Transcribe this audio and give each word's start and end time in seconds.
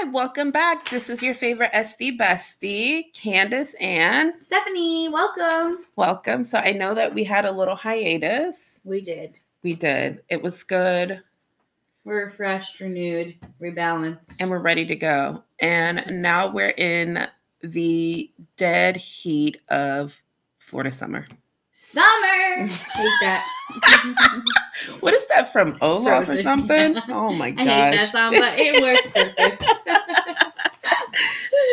Hi, 0.00 0.04
welcome 0.04 0.52
back. 0.52 0.88
This 0.88 1.10
is 1.10 1.20
your 1.22 1.34
favorite 1.34 1.70
Esthy 1.72 2.16
bestie, 2.16 3.12
Candace 3.14 3.74
and 3.80 4.32
Stephanie, 4.40 5.08
welcome. 5.08 5.78
welcome. 5.96 6.44
So 6.44 6.58
I 6.58 6.70
know 6.70 6.94
that 6.94 7.12
we 7.12 7.24
had 7.24 7.44
a 7.44 7.50
little 7.50 7.74
hiatus. 7.74 8.80
We 8.84 9.00
did. 9.00 9.34
We 9.64 9.74
did. 9.74 10.22
It 10.28 10.40
was 10.40 10.62
good 10.62 11.20
We're 12.04 12.26
refreshed, 12.26 12.78
renewed, 12.78 13.34
rebalanced. 13.60 14.36
and 14.38 14.48
we're 14.50 14.60
ready 14.60 14.86
to 14.86 14.94
go. 14.94 15.42
And 15.58 16.04
now 16.22 16.46
we're 16.46 16.74
in 16.76 17.26
the 17.62 18.30
dead 18.56 18.96
heat 18.96 19.60
of 19.68 20.22
Florida 20.60 20.92
summer. 20.92 21.26
Summer. 21.80 22.66
Hate 22.66 23.12
that. 23.20 23.44
What 25.00 25.14
is 25.14 25.26
that 25.26 25.52
from 25.52 25.76
Olaf 25.80 26.28
or 26.28 26.36
something? 26.38 26.96
Oh 27.08 27.32
my 27.32 27.48
I 27.48 27.64
hate 27.64 27.64
that 27.66 28.00
gosh. 28.00 28.12
song, 28.12 28.34
but 28.38 28.58
it 28.58 28.80
works 28.80 29.06
perfect. 29.14 29.64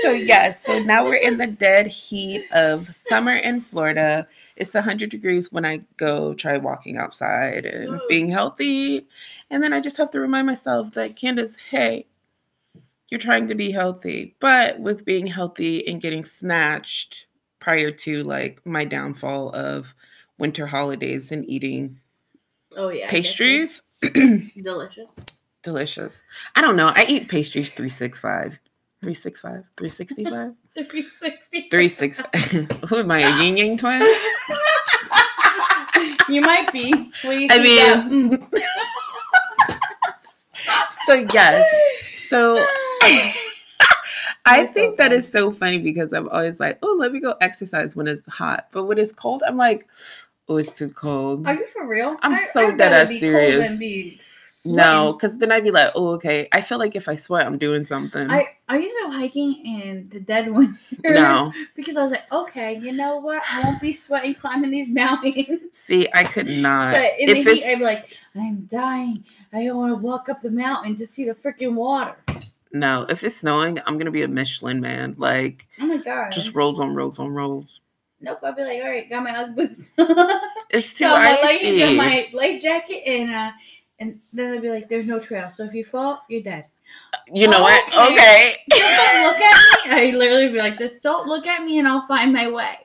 So 0.02 0.12
yes, 0.12 0.63
so 0.63 0.80
now 0.80 1.04
we're 1.04 1.16
in 1.16 1.38
the 1.38 1.48
dead 1.48 1.88
heat 1.88 2.46
of 2.52 2.96
summer 2.96 3.36
in 3.36 3.60
Florida. 3.62 4.26
It's 4.55 4.73
100 4.73 5.10
degrees 5.10 5.52
when 5.52 5.66
I 5.66 5.82
go 5.98 6.35
try 6.35 6.58
walking 6.58 6.98
outside 6.98 7.66
and 7.66 7.96
Ooh. 7.96 8.02
being 8.08 8.30
healthy. 8.30 9.08
And 9.49 9.63
then 9.63 9.74
I 9.74 9.82
just 9.82 9.98
have 9.98 10.12
to 10.12 10.20
remind 10.20 10.46
myself 10.46 10.91
that 10.91 11.16
Candace, 11.16 11.55
hey, 11.55 12.05
you're 13.10 13.20
trying 13.20 13.48
to 13.48 13.55
be 13.55 13.72
healthy, 13.72 14.35
but 14.40 14.80
with 14.80 15.05
being 15.05 15.26
healthy 15.26 15.88
and 15.88 16.02
getting 16.02 16.24
snatched 16.24 17.24
prior 17.66 17.90
to 17.90 18.24
like 18.24 18.64
my 18.64 18.86
downfall 18.86 19.50
of 19.55 19.96
winter 20.38 20.68
holidays 20.68 21.32
and 21.32 21.50
eating 21.50 22.00
oh 22.78 22.90
yeah. 22.90 23.10
Pastries. 23.10 23.82
Delicious. 24.62 25.16
delicious. 25.64 26.22
I 26.54 26.62
don't 26.62 26.76
know. 26.76 26.94
I 26.96 27.05
eat 27.10 27.28
pastries 27.28 27.72
365. 27.72 28.60
365, 29.02 29.64
365. 29.78 30.54
360. 30.76 31.68
Three 31.72 31.90
six. 31.90 32.22
Who 32.90 32.98
am 32.98 33.10
I? 33.10 33.22
A 33.22 33.44
yin 33.44 33.57
yang 33.57 33.77
twin? 33.77 34.02
you 36.29 36.41
might 36.41 36.72
be. 36.72 36.90
You 37.24 37.48
I 37.50 37.57
mm. 38.10 38.48
So 41.07 41.26
yes. 41.34 41.66
So 42.29 42.63
I 44.46 44.57
That's 44.57 44.70
so 44.70 44.74
think 44.74 44.98
that 44.98 45.12
is 45.12 45.27
so 45.27 45.51
funny 45.51 45.79
because 45.79 46.13
I'm 46.13 46.29
always 46.29 46.60
like, 46.60 46.77
oh, 46.84 46.96
let 46.99 47.12
me 47.12 47.20
go 47.20 47.35
exercise 47.41 47.96
when 47.96 48.07
it's 48.07 48.27
hot, 48.27 48.68
but 48.71 48.84
when 48.84 48.99
it's 48.99 49.12
cold, 49.12 49.41
I'm 49.48 49.57
like, 49.57 49.88
oh, 50.48 50.57
it's 50.57 50.71
too 50.71 50.90
cold. 50.90 51.48
Are 51.48 51.55
you 51.55 51.65
for 51.68 51.88
real? 51.88 52.18
I'm 52.21 52.34
I- 52.34 52.48
so 52.54 52.70
I'd 52.70 52.77
dead 52.77 52.93
ass 52.93 53.10
serious. 53.20 53.79
Be 53.79 54.20
No, 54.68 55.13
because 55.13 55.40
then 55.40 55.51
I'd 55.51 55.63
be 55.63 55.71
like, 55.71 55.91
oh, 55.96 56.10
okay. 56.10 56.48
I 56.51 56.62
feel 56.62 56.77
like 56.77 56.96
if 56.96 57.10
I 57.10 57.16
sweat, 57.16 57.46
I'm 57.48 57.57
doing 57.57 57.85
something. 57.85 58.29
I 58.29 58.49
I 58.68 58.77
used 58.77 58.96
to 58.96 59.04
go 59.05 59.12
hiking 59.12 59.66
in 59.66 60.10
the 60.10 60.20
dead 60.20 60.51
winter. 60.51 60.77
no, 61.04 61.51
because 61.76 61.98
I 61.98 62.04
was 62.04 62.12
like, 62.12 62.32
okay, 62.32 62.77
you 62.77 62.91
know 62.91 63.18
what? 63.18 63.43
I 63.51 63.63
won't 63.63 63.82
be 63.82 63.93
sweating 63.93 64.35
climbing 64.35 64.69
these 64.69 64.90
mountains. 65.03 65.59
see, 65.73 66.07
I 66.13 66.23
could 66.23 66.47
not. 66.47 66.94
but 66.94 67.13
in 67.19 67.29
if 67.29 67.46
the 67.46 67.53
heat, 67.56 67.66
I'd 67.66 67.79
be 67.79 67.84
like, 67.84 68.18
I'm 68.35 68.66
dying. 68.66 69.23
I 69.53 69.66
don't 69.66 69.78
want 69.78 69.91
to 69.91 69.97
walk 69.97 70.29
up 70.29 70.41
the 70.41 70.51
mountain 70.51 70.96
to 70.97 71.07
see 71.07 71.25
the 71.25 71.34
freaking 71.34 71.73
water. 71.73 72.16
No, 72.74 73.06
if 73.09 73.24
it's 73.24 73.38
snowing, 73.38 73.80
I'm 73.85 73.97
gonna 73.97 74.12
be 74.12 74.24
a 74.24 74.28
Michelin 74.28 74.81
man. 74.81 75.16
Like 75.18 75.68
Oh 75.80 75.88
my 75.88 75.97
god. 75.97 76.31
just 76.31 76.53
rolls 76.56 76.80
on 76.80 76.94
rolls 76.96 77.19
on 77.19 77.30
rolls. 77.30 77.81
nope. 78.22 78.40
I'll 78.44 78.53
be 78.56 78.63
like, 78.63 78.81
all 78.81 78.90
right, 78.90 79.09
got 79.09 79.24
my 79.24 79.31
Ugg 79.44 79.56
boots. 79.56 79.91
It's 80.69 80.94
too 80.96 81.06
got 81.06 81.22
my 81.24 81.31
icy. 81.31 81.46
leggings 81.46 81.84
and 81.84 81.97
my 81.97 82.30
light 82.34 82.62
jacket, 82.62 83.03
and 83.07 83.31
uh, 83.31 83.52
and 84.00 84.19
then 84.34 84.52
they'd 84.52 84.62
be 84.62 84.69
like, 84.69 84.90
there's 84.90 85.06
no 85.06 85.19
trail, 85.19 85.50
so 85.50 85.63
if 85.63 85.74
you 85.74 85.85
fall, 85.85 86.22
you're 86.30 86.41
dead. 86.41 86.66
You 87.34 87.47
know 87.47 87.62
what? 87.62 87.84
Okay. 87.88 88.12
Okay. 88.12 88.56
Don't 88.69 89.24
look 89.28 89.41
at 89.41 89.85
me. 89.88 89.91
I 89.91 90.12
literally 90.18 90.50
be 90.50 90.59
like 90.59 90.78
this. 90.78 91.00
Don't 91.00 91.28
look 91.28 91.47
at 91.47 91.63
me, 91.63 91.79
and 91.79 91.88
I'll 91.88 92.06
find 92.07 92.31
my 92.34 92.52
way. 92.52 92.78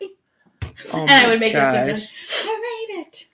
Oh 0.95 1.01
and 1.03 1.11
I 1.11 1.29
would 1.29 1.41
make 1.41 1.53
it 1.53 1.57
gosh. 1.57 1.87
this. 1.87 2.13
I 2.49 2.87
made 2.89 3.01
it. 3.03 3.27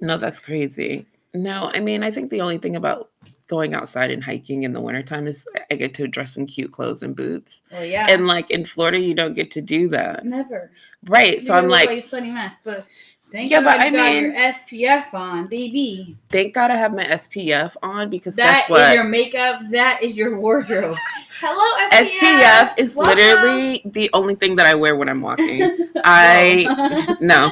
No, 0.00 0.18
that's 0.18 0.38
crazy. 0.38 1.06
No, 1.34 1.70
I 1.74 1.80
mean, 1.80 2.02
I 2.02 2.10
think 2.10 2.30
the 2.30 2.40
only 2.42 2.58
thing 2.58 2.76
about 2.76 3.10
going 3.52 3.74
outside 3.74 4.10
and 4.10 4.24
hiking 4.24 4.62
in 4.62 4.72
the 4.72 4.80
wintertime 4.80 5.26
is 5.26 5.46
I 5.70 5.74
get 5.74 5.92
to 5.96 6.08
dress 6.08 6.38
in 6.38 6.46
cute 6.46 6.72
clothes 6.72 7.02
and 7.02 7.14
boots. 7.14 7.60
Well, 7.70 7.84
yeah. 7.84 8.06
And 8.08 8.26
like 8.26 8.50
in 8.50 8.64
Florida, 8.64 8.98
you 8.98 9.12
don't 9.12 9.34
get 9.34 9.50
to 9.50 9.60
do 9.60 9.88
that. 9.88 10.24
Never. 10.24 10.70
Right. 11.04 11.42
So 11.42 11.52
I'm 11.52 11.68
like, 11.68 11.90
a 11.90 12.00
sweaty 12.00 12.30
mess, 12.30 12.54
but 12.64 12.86
thank 13.30 13.50
Yeah, 13.50 13.58
God 13.60 13.64
but 13.64 13.80
I 13.80 13.90
got 13.90 14.14
mean- 14.14 14.24
your 14.24 14.32
SPF 14.32 15.12
on, 15.12 15.48
baby. 15.48 16.16
thank 16.30 16.54
God 16.54 16.70
I 16.70 16.76
have 16.76 16.94
my 16.94 17.04
SPF 17.04 17.76
on 17.82 18.08
because 18.08 18.36
That 18.36 18.54
guess 18.54 18.64
is 18.64 18.70
what? 18.70 18.94
your 18.94 19.04
makeup. 19.04 19.60
That 19.70 20.02
is 20.02 20.16
your 20.16 20.38
wardrobe. 20.38 20.96
Hello, 21.40 21.88
SPF. 21.90 22.68
SPF 22.70 22.78
is 22.78 22.96
Welcome. 22.96 23.18
literally 23.18 23.82
the 23.84 24.08
only 24.14 24.34
thing 24.34 24.56
that 24.56 24.64
I 24.66 24.74
wear 24.74 24.96
when 24.96 25.10
I'm 25.10 25.20
walking. 25.20 25.90
I 26.04 27.16
no 27.20 27.50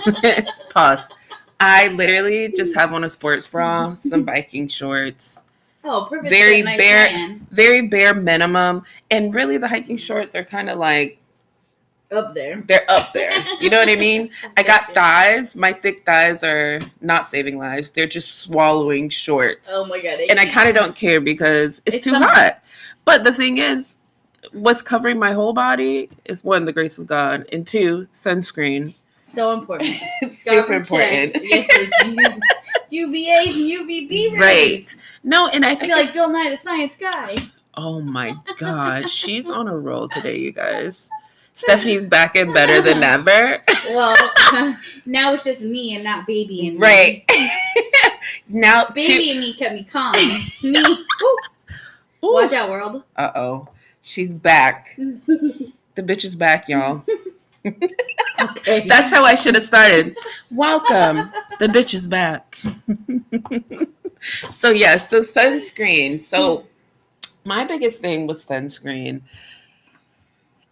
pause. 0.70 1.06
I 1.62 1.88
literally 1.88 2.50
just 2.56 2.74
have 2.74 2.94
on 2.94 3.04
a 3.04 3.08
sports 3.10 3.46
bra, 3.46 3.92
some 3.94 4.22
biking 4.24 4.66
shorts, 4.68 5.42
oh, 5.84 6.06
perfect. 6.08 6.30
very 6.30 6.62
nice 6.62 6.78
bare- 6.78 7.08
tan. 7.08 7.46
very 7.50 7.82
bare 7.88 8.14
minimum, 8.14 8.82
and 9.10 9.34
really 9.34 9.56
the 9.58 9.68
hiking 9.68 9.96
shorts 9.96 10.34
are 10.34 10.44
kind 10.44 10.68
of 10.70 10.78
like 10.78 11.18
up 12.12 12.34
there. 12.34 12.60
they're 12.66 12.84
up 12.90 13.12
there. 13.12 13.30
You 13.60 13.70
know 13.70 13.78
what 13.78 13.88
I 13.88 13.94
mean? 13.96 14.30
I 14.56 14.62
got 14.64 14.92
thighs. 14.94 15.54
My 15.54 15.72
thick 15.72 16.04
thighs 16.04 16.42
are 16.42 16.80
not 17.00 17.28
saving 17.28 17.56
lives. 17.56 17.90
They're 17.90 18.08
just 18.08 18.38
swallowing 18.38 19.08
shorts. 19.10 19.68
Oh 19.70 19.84
my 19.86 20.00
god. 20.00 20.18
and 20.28 20.40
I 20.40 20.46
kind 20.46 20.68
of 20.68 20.74
don't 20.74 20.96
care 20.96 21.20
because 21.20 21.80
it's, 21.86 21.96
It's 21.96 22.04
too 22.04 22.10
summer. 22.10 22.26
hot. 22.26 22.62
But 23.04 23.22
the 23.22 23.32
thing 23.32 23.58
is, 23.58 23.96
what's 24.52 24.82
covering 24.82 25.18
my 25.20 25.30
whole 25.32 25.52
body 25.52 26.10
is 26.24 26.42
one, 26.42 26.64
the 26.64 26.72
grace 26.72 26.98
of 26.98 27.06
God, 27.06 27.46
and 27.52 27.64
two, 27.66 28.08
sunscreen. 28.12 28.94
so 29.22 29.52
important. 29.52 29.94
Super 30.30 30.72
important. 30.74 31.34
UVAs 31.34 31.92
and 32.92 32.98
UVB 33.70 34.38
Right. 34.38 34.82
No, 35.22 35.48
and 35.48 35.64
I 35.64 35.70
I 35.72 35.74
think 35.74 35.92
feel 35.92 36.02
like 36.02 36.12
Bill 36.12 36.30
Nye 36.30 36.50
the 36.50 36.56
Science 36.56 36.96
Guy. 36.96 37.36
oh 37.74 38.00
my 38.00 38.36
God, 38.58 39.08
she's 39.10 39.48
on 39.48 39.68
a 39.68 39.76
roll 39.76 40.08
today, 40.08 40.38
you 40.38 40.52
guys. 40.52 41.08
Stephanie's 41.54 42.06
back 42.16 42.36
and 42.36 42.54
better 42.54 42.80
than 42.80 43.02
ever. 43.02 43.62
Well, 43.88 44.16
now 45.06 45.34
it's 45.34 45.44
just 45.44 45.62
me 45.62 45.94
and 45.94 46.02
not 46.04 46.26
baby 46.26 46.68
and 46.68 46.78
me. 46.78 46.82
right. 46.82 47.24
now, 48.48 48.86
Baby 48.94 49.30
and 49.32 49.40
me 49.40 49.52
kept 49.52 49.74
me 49.74 49.84
calm. 49.84 50.12
me. 50.62 50.78
Ooh, 52.24 52.34
watch 52.34 52.52
out, 52.52 52.70
world. 52.70 53.02
Uh 53.16 53.30
oh. 53.34 53.68
She's 54.02 54.34
back. 54.34 54.88
The 54.96 55.62
bitch 56.02 56.24
is 56.24 56.34
back, 56.34 56.68
y'all. 56.68 57.04
Okay. 57.64 58.86
That's 58.88 59.12
how 59.12 59.24
I 59.24 59.34
should 59.34 59.54
have 59.54 59.64
started. 59.64 60.16
Welcome. 60.50 61.30
The 61.58 61.66
bitch 61.66 61.94
is 61.94 62.06
back. 62.06 62.56
so 64.50 64.70
yeah, 64.70 64.98
so 64.98 65.20
sunscreen. 65.20 66.20
So 66.20 66.66
my 67.44 67.64
biggest 67.64 68.00
thing 68.00 68.26
with 68.26 68.46
sunscreen 68.46 69.22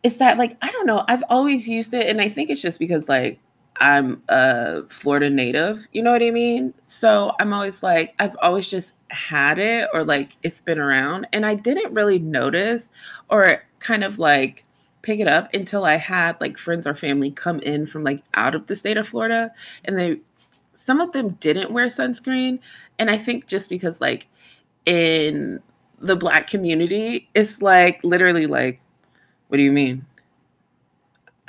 is 0.03 0.19
that 0.19 0.39
like 0.39 0.57
I 0.63 0.71
don't 0.71 0.87
know, 0.87 1.05
I've 1.09 1.25
always 1.29 1.69
used 1.69 1.95
it 1.95 2.07
and 2.07 2.21
I 2.21 2.29
think 2.29 2.51
it's 2.51 2.63
just 2.63 2.79
because 2.79 3.09
like 3.09 3.41
I'm 3.81 4.23
a 4.29 4.83
Florida 4.89 5.31
native, 5.31 5.87
you 5.93 6.03
know 6.03 6.11
what 6.11 6.23
I 6.23 6.31
mean? 6.31 6.75
So 6.85 7.35
I'm 7.41 7.53
always 7.53 7.83
like 7.83 8.15
I've 8.19 8.37
always 8.43 8.69
just 8.69 8.95
had 9.11 9.59
it 9.59 9.89
or 9.93 10.05
like 10.05 10.37
it's 10.43 10.61
been 10.61 10.79
around 10.79 11.27
and 11.33 11.47
I 11.47 11.55
didn't 11.55 11.95
really 11.95 12.19
notice 12.19 12.91
or 13.31 13.63
kind 13.79 14.05
of 14.05 14.19
like 14.19 14.65
pick 15.09 15.21
it 15.21 15.27
up 15.27 15.49
until 15.55 15.87
I 15.87 15.95
had 15.97 16.39
like 16.39 16.59
friends 16.59 16.87
or 16.87 16.93
family 16.93 17.31
come 17.31 17.61
in 17.61 17.87
from 17.87 18.05
like 18.05 18.23
out 18.35 18.55
of 18.55 18.67
the 18.67 18.77
state 18.77 18.99
of 18.99 19.09
Florida 19.09 19.51
and 19.87 19.97
they 19.97 20.21
some 20.75 21.01
of 21.01 21.13
them 21.13 21.31
didn't 21.41 21.71
wear 21.71 21.87
sunscreen 21.87 22.59
and 22.99 23.11
I 23.11 23.17
think 23.17 23.47
just 23.47 23.71
because 23.71 24.03
like 24.03 24.29
in 24.85 25.61
the 26.01 26.15
black 26.15 26.47
community 26.47 27.27
it's 27.35 27.63
like 27.63 28.05
literally 28.05 28.47
like 28.47 28.83
what 29.47 29.57
do 29.57 29.63
you 29.63 29.73
mean? 29.73 30.05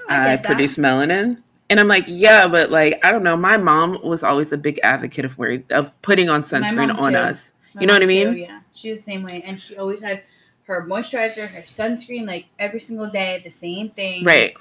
I 0.07 0.33
I, 0.33 0.37
produce 0.37 0.77
melanin. 0.77 1.43
And 1.69 1.81
I'm 1.81 1.89
like, 1.89 2.05
yeah, 2.07 2.47
but 2.47 2.71
like 2.71 3.05
I 3.05 3.11
don't 3.11 3.23
know. 3.23 3.35
My 3.35 3.57
mom 3.57 3.99
was 4.01 4.23
always 4.23 4.53
a 4.53 4.57
big 4.57 4.79
advocate 4.83 5.25
of 5.25 5.37
wearing 5.37 5.65
of 5.71 5.91
putting 6.01 6.29
on 6.29 6.43
sunscreen 6.43 6.97
on 6.97 7.11
too. 7.11 7.19
us. 7.19 7.51
My 7.75 7.81
You 7.81 7.87
know 7.87 7.93
what 7.93 8.03
I 8.03 8.05
mom 8.05 8.15
too, 8.15 8.31
mean? 8.31 8.37
Yeah, 8.37 8.61
she 8.71 8.89
was 8.91 9.01
the 9.01 9.03
same 9.03 9.23
way, 9.23 9.43
and 9.45 9.59
she 9.59 9.75
always 9.75 10.01
had 10.01 10.23
her 10.69 10.85
moisturizer, 10.87 11.47
her 11.47 11.61
sunscreen, 11.63 12.25
like 12.27 12.45
every 12.59 12.79
single 12.79 13.09
day, 13.09 13.41
the 13.43 13.49
same 13.49 13.89
thing. 13.89 14.23
Right. 14.23 14.53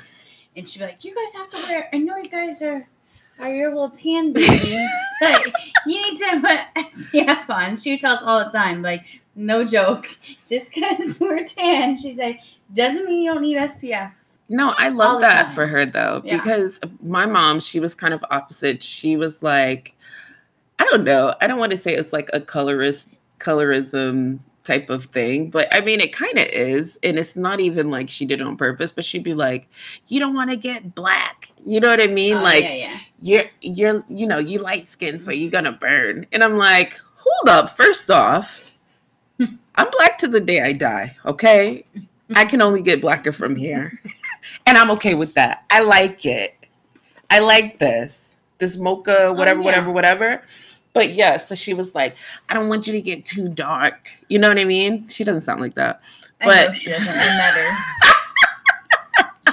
And 0.57 0.69
she'd 0.69 0.81
be 0.81 0.87
like, 0.87 1.05
"You 1.05 1.15
guys 1.15 1.35
have 1.35 1.51
to 1.51 1.69
wear. 1.69 1.89
I 1.93 1.99
know 1.99 2.17
you 2.17 2.29
guys 2.31 2.61
are 2.63 2.89
are 3.39 3.55
your 3.55 3.69
little 3.69 3.91
tan 3.91 4.33
babies, 4.33 4.89
but 5.21 5.47
you 5.87 6.03
need 6.03 6.19
to 6.19 6.41
put 6.41 6.85
SPF 6.93 7.49
on." 7.51 7.77
She 7.77 7.93
would 7.93 8.01
tell 8.01 8.15
us 8.15 8.23
all 8.23 8.45
the 8.45 8.51
time, 8.51 8.83
like, 8.83 9.05
no 9.37 9.65
joke, 9.65 10.09
just 10.49 10.75
because 10.75 11.19
we're 11.21 11.45
tan, 11.45 11.97
she's 11.97 12.19
like, 12.19 12.41
doesn't 12.75 13.05
mean 13.05 13.23
you 13.23 13.33
don't 13.33 13.43
need 13.43 13.57
SPF. 13.59 14.11
No, 14.51 14.75
I 14.79 14.89
love 14.89 15.21
that 15.21 15.47
time. 15.47 15.55
for 15.55 15.67
her 15.67 15.85
though, 15.85 16.23
Yeah. 16.25 16.39
because 16.39 16.81
my 17.03 17.27
mom, 17.27 17.61
she 17.61 17.81
was 17.81 17.95
kind 17.95 18.15
of 18.15 18.25
opposite. 18.31 18.83
She 18.83 19.17
was 19.17 19.43
like, 19.43 19.95
I 20.79 20.85
don't 20.85 21.05
know, 21.05 21.35
I 21.43 21.47
don't 21.47 21.59
want 21.59 21.71
to 21.73 21.77
say 21.79 21.95
it's 21.95 22.13
like 22.15 22.31
a 22.33 22.41
colorist 22.41 23.19
colorism 23.39 24.41
type 24.69 24.91
of 24.91 25.07
thing. 25.07 25.49
But 25.51 25.75
I 25.75 25.81
mean, 25.81 26.01
it 26.01 26.13
kind 26.13 26.39
of 26.39 26.47
is. 26.47 26.99
And 27.03 27.19
it's 27.19 27.35
not 27.35 27.59
even 27.59 27.91
like 27.91 28.09
she 28.11 28.27
did 28.27 28.41
it 28.41 28.47
on 28.47 28.57
purpose, 28.57 28.93
but 28.93 29.05
she'd 29.05 29.25
be 29.25 29.35
like, 29.35 29.69
you 30.07 30.21
don't 30.21 30.35
want 30.35 30.51
to 30.51 30.57
get 30.57 30.95
black. 30.95 31.51
You 31.65 31.81
know 31.81 31.89
what 31.89 32.01
I 32.01 32.07
mean? 32.07 32.37
Oh, 32.37 32.43
like, 32.43 32.65
yeah, 32.65 32.75
yeah. 32.75 32.99
you're, 33.23 33.45
you're, 33.63 34.05
you 34.09 34.27
know, 34.27 34.39
you 34.39 34.59
light 34.59 34.87
skin, 34.87 35.19
so 35.19 35.33
mm-hmm. 35.33 35.41
you're 35.41 35.51
going 35.51 35.65
to 35.65 35.73
burn. 35.73 36.27
And 36.31 36.45
I'm 36.45 36.57
like, 36.57 37.01
hold 37.17 37.49
up. 37.49 37.71
First 37.71 38.11
off, 38.11 38.79
I'm 39.41 39.91
black 39.91 40.19
to 40.19 40.29
the 40.29 40.41
day 40.41 40.61
I 40.61 40.73
die. 40.73 41.17
Okay. 41.25 41.85
I 42.37 42.45
can 42.45 42.61
only 42.61 42.83
get 42.83 43.01
blacker 43.01 43.33
from 43.33 43.57
here. 43.57 43.99
and 44.67 44.77
I'm 44.77 44.91
okay 44.93 45.15
with 45.15 45.33
that. 45.35 45.65
I 45.71 45.81
like 45.81 46.27
it. 46.27 46.55
I 47.31 47.41
like 47.41 47.79
this. 47.79 48.37
This 48.59 48.77
mocha, 48.77 49.17
oh, 49.29 49.33
whatever, 49.33 49.61
yeah. 49.61 49.65
whatever, 49.65 49.93
whatever. 49.93 50.43
But 50.93 51.15
yeah, 51.15 51.37
so 51.37 51.55
she 51.55 51.75
was 51.75 51.95
like, 51.95 52.17
I 52.49 52.55
don't 52.55 52.69
want 52.69 52.87
you 52.87 52.93
to 52.95 53.01
get 53.03 53.25
too 53.25 53.49
dark. 53.49 54.11
You 54.29 54.39
know 54.39 54.49
what 54.49 54.59
I 54.59 54.65
mean? 54.65 55.09
She 55.09 55.23
doesn't 55.25 55.43
sound 55.43 55.61
like 55.61 55.75
that. 55.75 56.01
I 56.41 56.45
But- 56.47 56.77
she 56.77 56.91
doesn't. 56.91 57.09
I 57.09 57.15
met 57.15 57.55
her. 57.55 57.77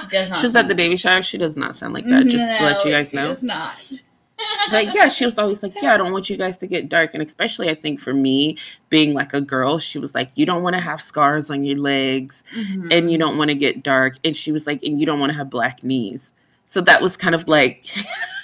she 0.02 0.06
does 0.08 0.28
not. 0.30 0.38
She 0.38 0.46
was 0.46 0.56
at 0.56 0.68
the 0.68 0.74
baby 0.74 0.96
shower. 0.96 1.22
She 1.22 1.38
does 1.38 1.56
not 1.56 1.76
sound 1.76 1.94
like 1.94 2.06
that. 2.06 2.24
Just 2.26 2.36
to 2.58 2.64
let 2.64 2.84
you 2.84 2.90
No, 2.90 2.96
guys 2.98 3.10
she 3.10 3.16
know. 3.16 3.28
does 3.28 3.42
not. 3.42 3.92
But 4.70 4.94
yeah, 4.94 5.08
she 5.08 5.24
was 5.24 5.38
always 5.38 5.62
like, 5.62 5.80
Yeah, 5.80 5.94
I 5.94 5.96
don't 5.96 6.12
want 6.12 6.28
you 6.28 6.36
guys 6.36 6.58
to 6.58 6.66
get 6.66 6.88
dark. 6.88 7.14
And 7.14 7.22
especially, 7.22 7.70
I 7.70 7.74
think 7.74 8.00
for 8.00 8.12
me, 8.12 8.58
being 8.90 9.14
like 9.14 9.32
a 9.32 9.40
girl, 9.40 9.78
she 9.78 9.98
was 9.98 10.14
like, 10.14 10.30
You 10.34 10.44
don't 10.44 10.62
want 10.62 10.74
to 10.76 10.82
have 10.82 11.00
scars 11.00 11.50
on 11.50 11.64
your 11.64 11.78
legs 11.78 12.42
Mhm. 12.54 12.92
and 12.92 13.10
you 13.10 13.16
don't 13.16 13.38
want 13.38 13.48
to 13.50 13.54
get 13.54 13.82
dark. 13.82 14.16
And 14.24 14.36
she 14.36 14.52
was 14.52 14.66
like, 14.66 14.82
And 14.82 15.00
you 15.00 15.06
don't 15.06 15.20
want 15.20 15.30
to 15.32 15.38
have 15.38 15.48
black 15.50 15.82
knees. 15.82 16.32
So 16.66 16.80
that 16.82 17.00
was 17.00 17.16
kind 17.16 17.34
of 17.34 17.48
like, 17.48 17.86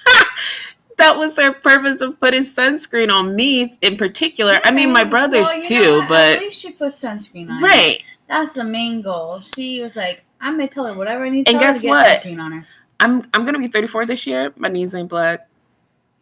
that 0.99 1.17
was 1.19 1.37
her 1.37 1.53
purpose 1.53 2.01
of 2.01 2.19
putting 2.21 2.43
sunscreen 2.45 3.11
on 3.11 3.35
me 3.37 3.73
in 3.81 3.97
particular. 3.97 4.59
I 4.65 4.71
mean, 4.71 4.93
my 4.93 5.05
brothers 5.05 5.55
know 5.57 5.63
too, 5.69 5.99
what? 6.01 6.09
but 6.09 6.33
at 6.37 6.39
least 6.41 6.61
she 6.61 6.73
put 6.73 6.93
sunscreen 6.93 7.51
on. 7.51 7.63
right. 7.63 8.03
That's 8.29 8.55
the 8.55 8.65
main 8.65 9.03
goal. 9.03 9.41
She 9.41 9.81
was 9.81 9.95
like, 9.97 10.25
I'm 10.41 10.55
gonna 10.57 10.69
tell 10.69 10.87
her 10.87 10.95
whatever 10.95 11.25
I 11.25 11.29
need 11.29 11.47
to 11.47 11.53
And 11.53 11.61
her 11.63 11.73
guess 11.73 11.83
what? 11.83 12.07
sunscreen 12.23 12.41
on 12.41 12.53
her. 12.53 12.67
I'm 13.01 13.23
I'm 13.35 13.45
gonna 13.45 13.59
be 13.59 13.69
34 13.69 14.07
this 14.07 14.27
year. 14.27 14.53
My 14.57 14.69
knees 14.69 14.95
ain't 14.95 15.09
black. 15.09 15.49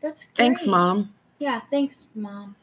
That's 0.00 0.24
great. 0.24 0.34
Thanks, 0.36 0.66
mom. 0.66 1.12
Yeah, 1.38 1.60
thanks, 1.70 2.04
mom. 2.14 2.56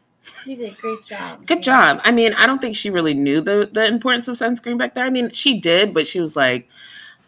You 0.46 0.56
did 0.58 0.74
a 0.74 0.76
great 0.76 1.06
job. 1.06 1.46
Good 1.46 1.60
Yes. 1.60 1.66
job. 1.66 2.02
I 2.04 2.12
mean, 2.12 2.34
I 2.34 2.46
don't 2.46 2.60
think 2.60 2.76
she 2.76 2.90
really 2.90 3.14
knew 3.14 3.40
the 3.42 3.70
the 3.72 3.86
importance 3.88 4.28
of 4.28 4.38
sunscreen 4.38 4.78
back 4.78 4.96
there. 4.96 5.06
I 5.06 5.10
mean, 5.10 5.32
she 5.32 5.60
did, 5.60 5.94
but 5.94 6.06
she 6.08 6.20
was 6.20 6.36
like, 6.36 6.68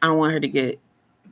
I 0.01 0.07
don't 0.07 0.17
want 0.17 0.33
her 0.33 0.39
to 0.39 0.47
get 0.47 0.79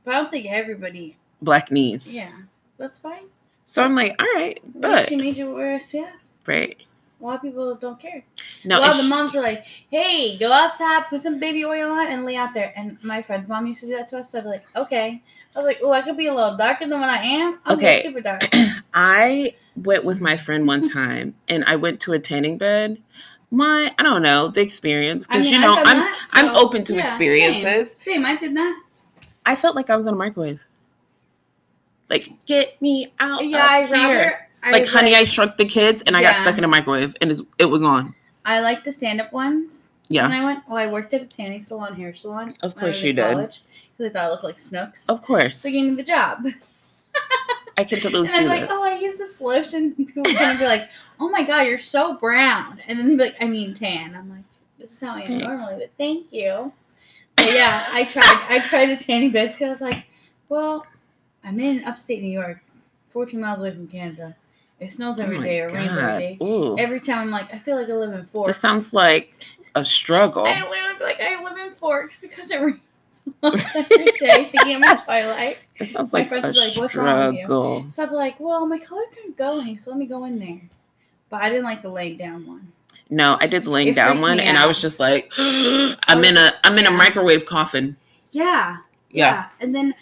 But 0.05 0.13
I 0.13 0.17
don't 0.21 0.31
think 0.31 0.45
everybody. 0.45 1.17
black 1.41 1.71
knees. 1.71 2.13
Yeah, 2.13 2.31
that's 2.77 2.99
fine. 2.99 3.25
So 3.65 3.81
I'm 3.83 3.95
like, 3.95 4.15
all 4.19 4.25
right, 4.35 4.59
but 4.75 5.09
she 5.09 5.15
made 5.17 5.35
you 5.35 5.53
wear 5.53 5.77
SPF. 5.79 6.09
Right. 6.45 6.77
A 7.19 7.23
lot 7.25 7.35
of 7.35 7.41
people 7.41 7.75
don't 7.75 7.99
care. 7.99 8.23
No, 8.63 8.77
a 8.77 8.79
lot 8.79 8.91
of 8.91 8.97
the 8.97 9.09
moms 9.09 9.33
were 9.33 9.41
like, 9.41 9.65
"Hey, 9.89 10.37
go 10.37 10.51
outside, 10.51 11.03
put 11.09 11.21
some 11.21 11.39
baby 11.39 11.65
oil 11.65 11.91
on, 11.91 12.07
and 12.07 12.25
lay 12.25 12.35
out 12.35 12.53
there." 12.53 12.71
And 12.75 12.97
my 13.03 13.21
friend's 13.21 13.47
mom 13.47 13.65
used 13.65 13.81
to 13.81 13.87
do 13.87 13.97
that 13.97 14.07
to 14.09 14.19
us. 14.19 14.31
So 14.31 14.37
I'd 14.39 14.43
be 14.43 14.49
like, 14.49 14.65
"Okay." 14.75 15.21
I 15.55 15.59
was 15.59 15.65
like, 15.65 15.79
"Oh, 15.81 15.91
I 15.91 16.01
could 16.03 16.15
be 16.15 16.27
a 16.27 16.33
little 16.33 16.55
darker 16.55 16.87
than 16.87 16.99
what 16.99 17.09
I 17.09 17.17
am. 17.23 17.59
I'm 17.65 17.77
Okay. 17.77 18.03
super 18.03 18.21
dark." 18.21 18.43
I 18.93 19.55
went 19.75 20.05
with 20.05 20.21
my 20.21 20.37
friend 20.37 20.67
one 20.67 20.89
time, 20.93 21.33
and 21.49 21.65
I 21.65 21.75
went 21.75 21.99
to 22.01 22.13
a 22.13 22.19
tanning 22.19 22.57
bed. 22.57 23.01
My, 23.49 23.91
I 23.97 24.03
don't 24.03 24.21
know 24.21 24.49
the 24.49 24.61
experience 24.61 25.25
I 25.29 25.37
because 25.37 25.45
mean, 25.45 25.53
you 25.55 25.59
know 25.61 25.75
I'm 25.77 25.97
that, 25.97 26.29
I'm 26.33 26.55
open 26.55 26.83
to 26.85 26.95
yeah, 26.95 27.07
experiences. 27.07 27.91
Same. 27.99 28.15
same, 28.15 28.25
I 28.25 28.35
did 28.35 28.55
that. 28.57 28.81
I 29.45 29.55
felt 29.55 29.75
like 29.75 29.89
I 29.89 29.95
was 29.95 30.05
in 30.05 30.13
a 30.13 30.17
microwave. 30.17 30.61
Like, 32.09 32.31
get 32.45 32.81
me 32.81 33.13
out 33.19 33.45
Yeah, 33.45 33.65
I 33.67 33.77
of 33.79 33.89
here. 33.89 33.97
rather. 33.97 34.47
I 34.63 34.71
like, 34.71 34.87
honey, 34.87 35.15
I 35.15 35.19
like, 35.19 35.27
shrunk 35.27 35.57
the 35.57 35.65
kids, 35.65 36.01
and 36.05 36.15
I 36.17 36.21
got 36.21 36.35
stuck 36.37 36.57
in 36.57 36.63
a 36.63 36.67
microwave, 36.67 37.15
and 37.21 37.31
it's, 37.31 37.41
it 37.57 37.65
was 37.65 37.83
on. 37.83 38.13
I 38.45 38.61
like 38.61 38.83
the 38.83 38.91
stand-up 38.91 39.31
ones. 39.33 39.91
Yeah, 40.09 40.23
And 40.25 40.33
I 40.33 40.43
went, 40.43 40.63
well, 40.69 40.77
I 40.77 40.87
worked 40.87 41.13
at 41.13 41.21
a 41.21 41.25
tanning 41.25 41.61
salon, 41.61 41.93
hair 41.95 42.15
salon. 42.15 42.53
Of 42.63 42.75
course 42.75 42.95
was 42.95 43.03
you 43.03 43.09
in 43.09 43.15
did. 43.17 43.37
Because 43.37 43.59
I 43.99 44.09
thought 44.09 44.15
I 44.23 44.29
looked 44.29 44.43
like 44.45 44.57
Snooks. 44.59 45.09
of 45.09 45.21
course. 45.21 45.59
So 45.59 45.67
they 45.67 45.73
gave 45.73 45.85
me 45.85 45.95
the 45.95 46.03
job. 46.03 46.45
I 47.77 47.83
can 47.83 47.99
totally 47.99 48.27
And 48.27 48.35
I 48.35 48.37
see 48.37 48.43
was 48.43 48.49
like, 48.49 48.61
this. 48.61 48.69
oh, 48.71 48.89
I 48.89 48.97
use 48.99 49.17
this 49.17 49.41
lotion. 49.41 49.93
And 49.97 50.07
people 50.07 50.23
were 50.23 50.39
gonna 50.39 50.57
be 50.57 50.65
like, 50.65 50.89
oh 51.19 51.29
my 51.29 51.43
god, 51.43 51.63
you're 51.67 51.77
so 51.77 52.15
brown. 52.15 52.79
And 52.87 52.97
then 52.97 53.07
they'd 53.09 53.17
be 53.17 53.23
like, 53.25 53.35
I 53.41 53.45
mean 53.45 53.73
tan. 53.73 54.15
I'm 54.15 54.29
like, 54.29 54.43
this 54.79 54.93
is 54.93 54.99
how 55.01 55.15
I 55.15 55.19
am 55.21 55.25
Thanks. 55.27 55.45
normally, 55.45 55.75
but 55.75 55.91
thank 55.97 56.31
you. 56.31 56.71
But 57.35 57.47
yeah, 57.51 57.85
I 57.91 58.05
tried. 58.05 58.45
I 58.49 58.59
tried 58.59 58.85
the 58.87 59.03
tanning 59.03 59.31
beds 59.31 59.55
because 59.55 59.67
I 59.67 59.69
was 59.69 59.81
like, 59.81 60.05
well, 60.49 60.85
I'm 61.43 61.59
in 61.59 61.83
upstate 61.85 62.21
New 62.21 62.29
York, 62.29 62.59
14 63.09 63.39
miles 63.39 63.59
away 63.59 63.71
from 63.71 63.87
Canada. 63.87 64.35
It 64.79 64.93
snows 64.93 65.19
Oh 65.19 65.23
every 65.23 65.37
my 65.37 65.43
day 65.43 65.61
or 65.61 65.69
rains 65.69 65.97
every 65.97 66.21
day. 66.21 66.37
Ooh. 66.41 66.77
Every 66.77 66.99
time 66.99 67.19
I'm 67.19 67.31
like, 67.31 67.53
I 67.53 67.57
feel 67.59 67.77
like 67.77 67.89
I 67.89 67.93
live 67.93 68.13
in 68.13 68.23
Forks. 68.23 68.47
This 68.47 68.57
sounds 68.59 68.93
like 68.93 69.33
a 69.75 69.83
struggle. 69.83 70.45
I 70.45 70.61
literally 70.69 70.97
be 70.99 71.03
like 71.03 71.19
I 71.19 71.43
live 71.43 71.57
in 71.57 71.73
Forks 71.73 72.19
because 72.19 72.51
it 72.51 72.61
rains 72.61 72.79
every 73.43 74.05
day. 74.19 74.49
Thinking 74.51 74.75
I'm 74.75 74.83
in 74.83 74.97
Twilight. 75.05 75.57
This 75.79 75.91
sounds 75.93 76.13
My 76.13 76.19
like 76.19 76.29
friends 76.29 76.57
a 76.57 76.61
like, 76.61 76.75
"What's 76.77 76.95
wrong 76.95 77.27
with 77.29 77.35
you?" 77.37 77.43
struggle. 77.45 77.89
So 77.89 78.03
I'm 78.05 78.11
like, 78.13 78.39
well, 78.39 78.65
my 78.67 78.77
color 78.77 79.03
kept 79.13 79.35
going, 79.37 79.79
so 79.79 79.89
let 79.89 79.99
me 79.99 80.05
go 80.05 80.25
in 80.25 80.37
there. 80.39 80.61
But 81.29 81.41
I 81.41 81.49
didn't 81.49 81.65
like 81.65 81.81
the 81.81 81.89
laying 81.89 82.17
down 82.17 82.45
one. 82.45 82.71
No, 83.09 83.37
I 83.41 83.47
did 83.47 83.65
the 83.65 83.69
laying 83.71 83.89
It 83.89 83.95
down 83.95 84.21
one, 84.21 84.39
and 84.39 84.57
I 84.57 84.67
was 84.67 84.79
just 84.79 84.99
like, 84.99 85.31
I'm 85.37 86.23
in 86.23 86.37
a 86.37 86.51
I'm 86.63 86.77
in 86.77 86.85
a 86.85 86.91
Yeah. 86.91 86.97
microwave 86.97 87.45
coffin. 87.45 87.95
Yeah, 88.31 88.77
Yeah. 89.09 89.49
And 89.59 89.73
then 89.73 89.95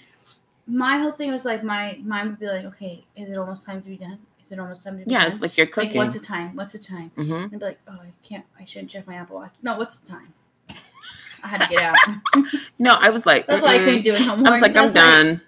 my 0.68 0.98
whole 0.98 1.12
thing 1.12 1.32
was 1.32 1.46
like, 1.46 1.64
my 1.64 2.00
mind 2.04 2.32
would 2.32 2.40
be 2.40 2.48
like, 2.48 2.66
okay, 2.66 3.04
is 3.16 3.30
it 3.30 3.38
almost 3.38 3.66
time 3.66 3.82
to 3.82 3.90
be 3.90 3.98
done? 3.98 4.20
Is 4.44 4.52
it 4.52 4.60
almost 4.60 4.84
time 4.84 4.94
to 4.94 5.06
be 5.06 5.10
done? 5.10 5.12
Yeah, 5.12 5.24
done? 5.26 5.32
it's 5.32 5.42
like 5.42 5.58
you're 5.58 5.68
like, 5.76 5.94
what's 5.94 6.14
the 6.14 6.26
time? 6.26 6.56
What's 6.56 6.74
the 6.74 6.80
time? 6.80 7.12
Mm-hmm. 7.18 7.34
And 7.34 7.44
I'd 7.54 7.60
be 7.60 7.66
like, 7.66 7.80
oh, 7.88 7.94
I 7.94 8.12
can't, 8.24 8.46
I 8.60 8.66
shouldn't 8.66 8.92
check 8.92 9.08
my 9.08 9.16
Apple 9.16 9.38
Watch. 9.38 9.54
No, 9.62 9.78
what's 9.78 10.00
the 10.00 10.10
time? 10.10 10.34
I 11.44 11.48
had 11.48 11.62
to 11.62 11.68
get 11.70 11.82
out. 11.82 11.96
No, 12.80 12.98
I 13.00 13.10
was 13.10 13.26
like, 13.26 13.48
That's 13.48 13.62
why 13.62 13.76
I 13.76 13.78
mm-mm. 13.78 13.86
couldn't 13.86 14.02
do 14.04 14.14
it 14.14 14.22
homework. 14.22 14.48
I 14.48 14.52
was 14.52 14.62
like, 14.62 14.76
I'm 14.76 14.92
done. 14.92 15.42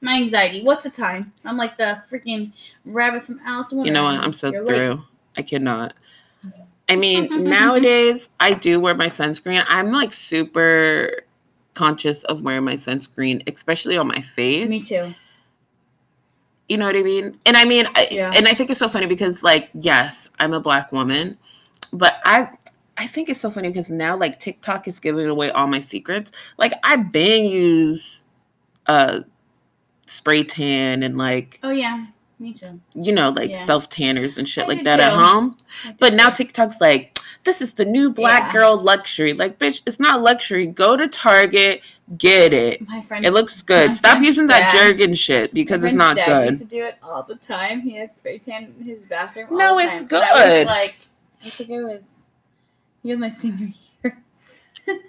My 0.00 0.16
anxiety. 0.16 0.62
What's 0.62 0.82
the 0.82 0.90
time? 0.90 1.32
I'm 1.44 1.56
like 1.56 1.78
the 1.78 2.02
freaking 2.10 2.52
rabbit 2.84 3.24
from 3.24 3.40
Alice 3.46 3.72
in 3.72 3.84
You 3.84 3.92
know 3.92 4.04
what? 4.04 4.20
I'm 4.20 4.34
so 4.34 4.52
You're 4.52 4.64
late. 4.64 4.76
through. 4.76 5.04
I 5.36 5.42
cannot. 5.42 5.94
I 6.88 6.96
mean, 6.96 7.44
nowadays 7.48 8.28
I 8.38 8.52
do 8.52 8.80
wear 8.80 8.94
my 8.94 9.06
sunscreen. 9.06 9.64
I'm 9.66 9.90
like 9.90 10.12
super 10.12 11.23
conscious 11.74 12.22
of 12.24 12.42
wearing 12.42 12.64
my 12.64 12.74
sunscreen, 12.76 13.42
especially 13.52 13.96
on 13.96 14.06
my 14.08 14.20
face. 14.20 14.68
Me 14.68 14.80
too. 14.82 15.14
You 16.68 16.78
know 16.78 16.86
what 16.86 16.96
I 16.96 17.02
mean? 17.02 17.38
And 17.44 17.56
I 17.56 17.64
mean, 17.64 17.86
I, 17.94 18.08
Yeah. 18.10 18.30
and 18.34 18.48
I 18.48 18.54
think 18.54 18.70
it's 18.70 18.78
so 18.78 18.88
funny 18.88 19.06
because, 19.06 19.42
like, 19.42 19.68
yes, 19.74 20.30
I'm 20.38 20.54
a 20.54 20.60
black 20.60 20.92
woman, 20.92 21.36
but 21.92 22.14
I, 22.24 22.48
I 22.96 23.06
think 23.06 23.28
it's 23.28 23.40
so 23.40 23.50
funny 23.50 23.68
because 23.68 23.90
now, 23.90 24.16
like, 24.16 24.40
TikTok 24.40 24.88
is 24.88 24.98
giving 24.98 25.26
away 25.28 25.50
all 25.50 25.66
my 25.66 25.80
secrets. 25.80 26.30
Like, 26.56 26.72
I 26.82 26.96
bang 26.96 27.44
use, 27.46 28.24
uh, 28.86 29.20
spray 30.06 30.42
tan 30.42 31.02
and 31.02 31.18
like, 31.18 31.58
Oh 31.62 31.70
yeah, 31.70 32.06
me 32.38 32.54
too. 32.54 32.80
you 32.94 33.12
know, 33.12 33.30
like 33.30 33.50
Yeah. 33.50 33.64
self 33.64 33.88
tanners 33.88 34.38
and 34.38 34.48
shit 34.48 34.64
I 34.64 34.68
like 34.68 34.84
that 34.84 35.00
at 35.00 35.12
home. 35.12 35.56
But 35.98 36.14
now. 36.14 36.30
TikTok's 36.30 36.80
like, 36.80 37.18
this 37.44 37.60
is 37.62 37.74
the 37.74 37.84
new 37.84 38.10
black 38.10 38.46
Yeah. 38.46 38.52
girl 38.60 38.76
luxury. 38.76 39.32
Like, 39.34 39.58
bitch, 39.58 39.82
it's 39.86 40.00
not 40.00 40.20
luxury. 40.22 40.66
Go 40.66 40.96
to 40.96 41.06
Target, 41.06 41.82
get 42.18 42.52
it. 42.52 42.86
my 42.88 43.02
friend, 43.02 43.24
It 43.24 43.32
looks 43.32 43.62
good. 43.62 43.94
Stop 43.94 44.22
using 44.22 44.46
that 44.48 44.70
Jergen 44.72 45.16
shit 45.16 45.54
because 45.54 45.84
it's 45.84 45.94
not 45.94 46.16
dad 46.16 46.26
good. 46.26 46.50
Used 46.52 46.62
to 46.62 46.68
do 46.68 46.82
it 46.84 46.96
all 47.02 47.22
the 47.22 47.36
time. 47.36 47.80
He 47.82 47.96
had 47.96 48.14
spray 48.16 48.38
tan 48.38 48.74
in 48.80 48.84
his 48.86 49.04
bathroom. 49.06 49.48
all 49.50 49.56
No, 49.58 49.76
the 49.76 49.84
it's 49.84 49.90
time. 49.92 49.98
I 50.00 50.32
was 50.32 50.52
good. 50.54 50.66
like, 50.66 50.94
I 51.44 51.48
think 51.50 51.70
it 51.70 51.82
was, 51.82 52.26
he 53.02 53.10
was 53.10 53.18
my 53.18 53.28
senior 53.30 53.68
year. 54.02 54.22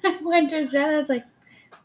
I 0.04 0.20
went 0.22 0.50
to 0.52 0.58
his 0.58 0.72
dad. 0.72 0.94
I 0.94 0.98
was 1.00 1.10
like, 1.10 1.26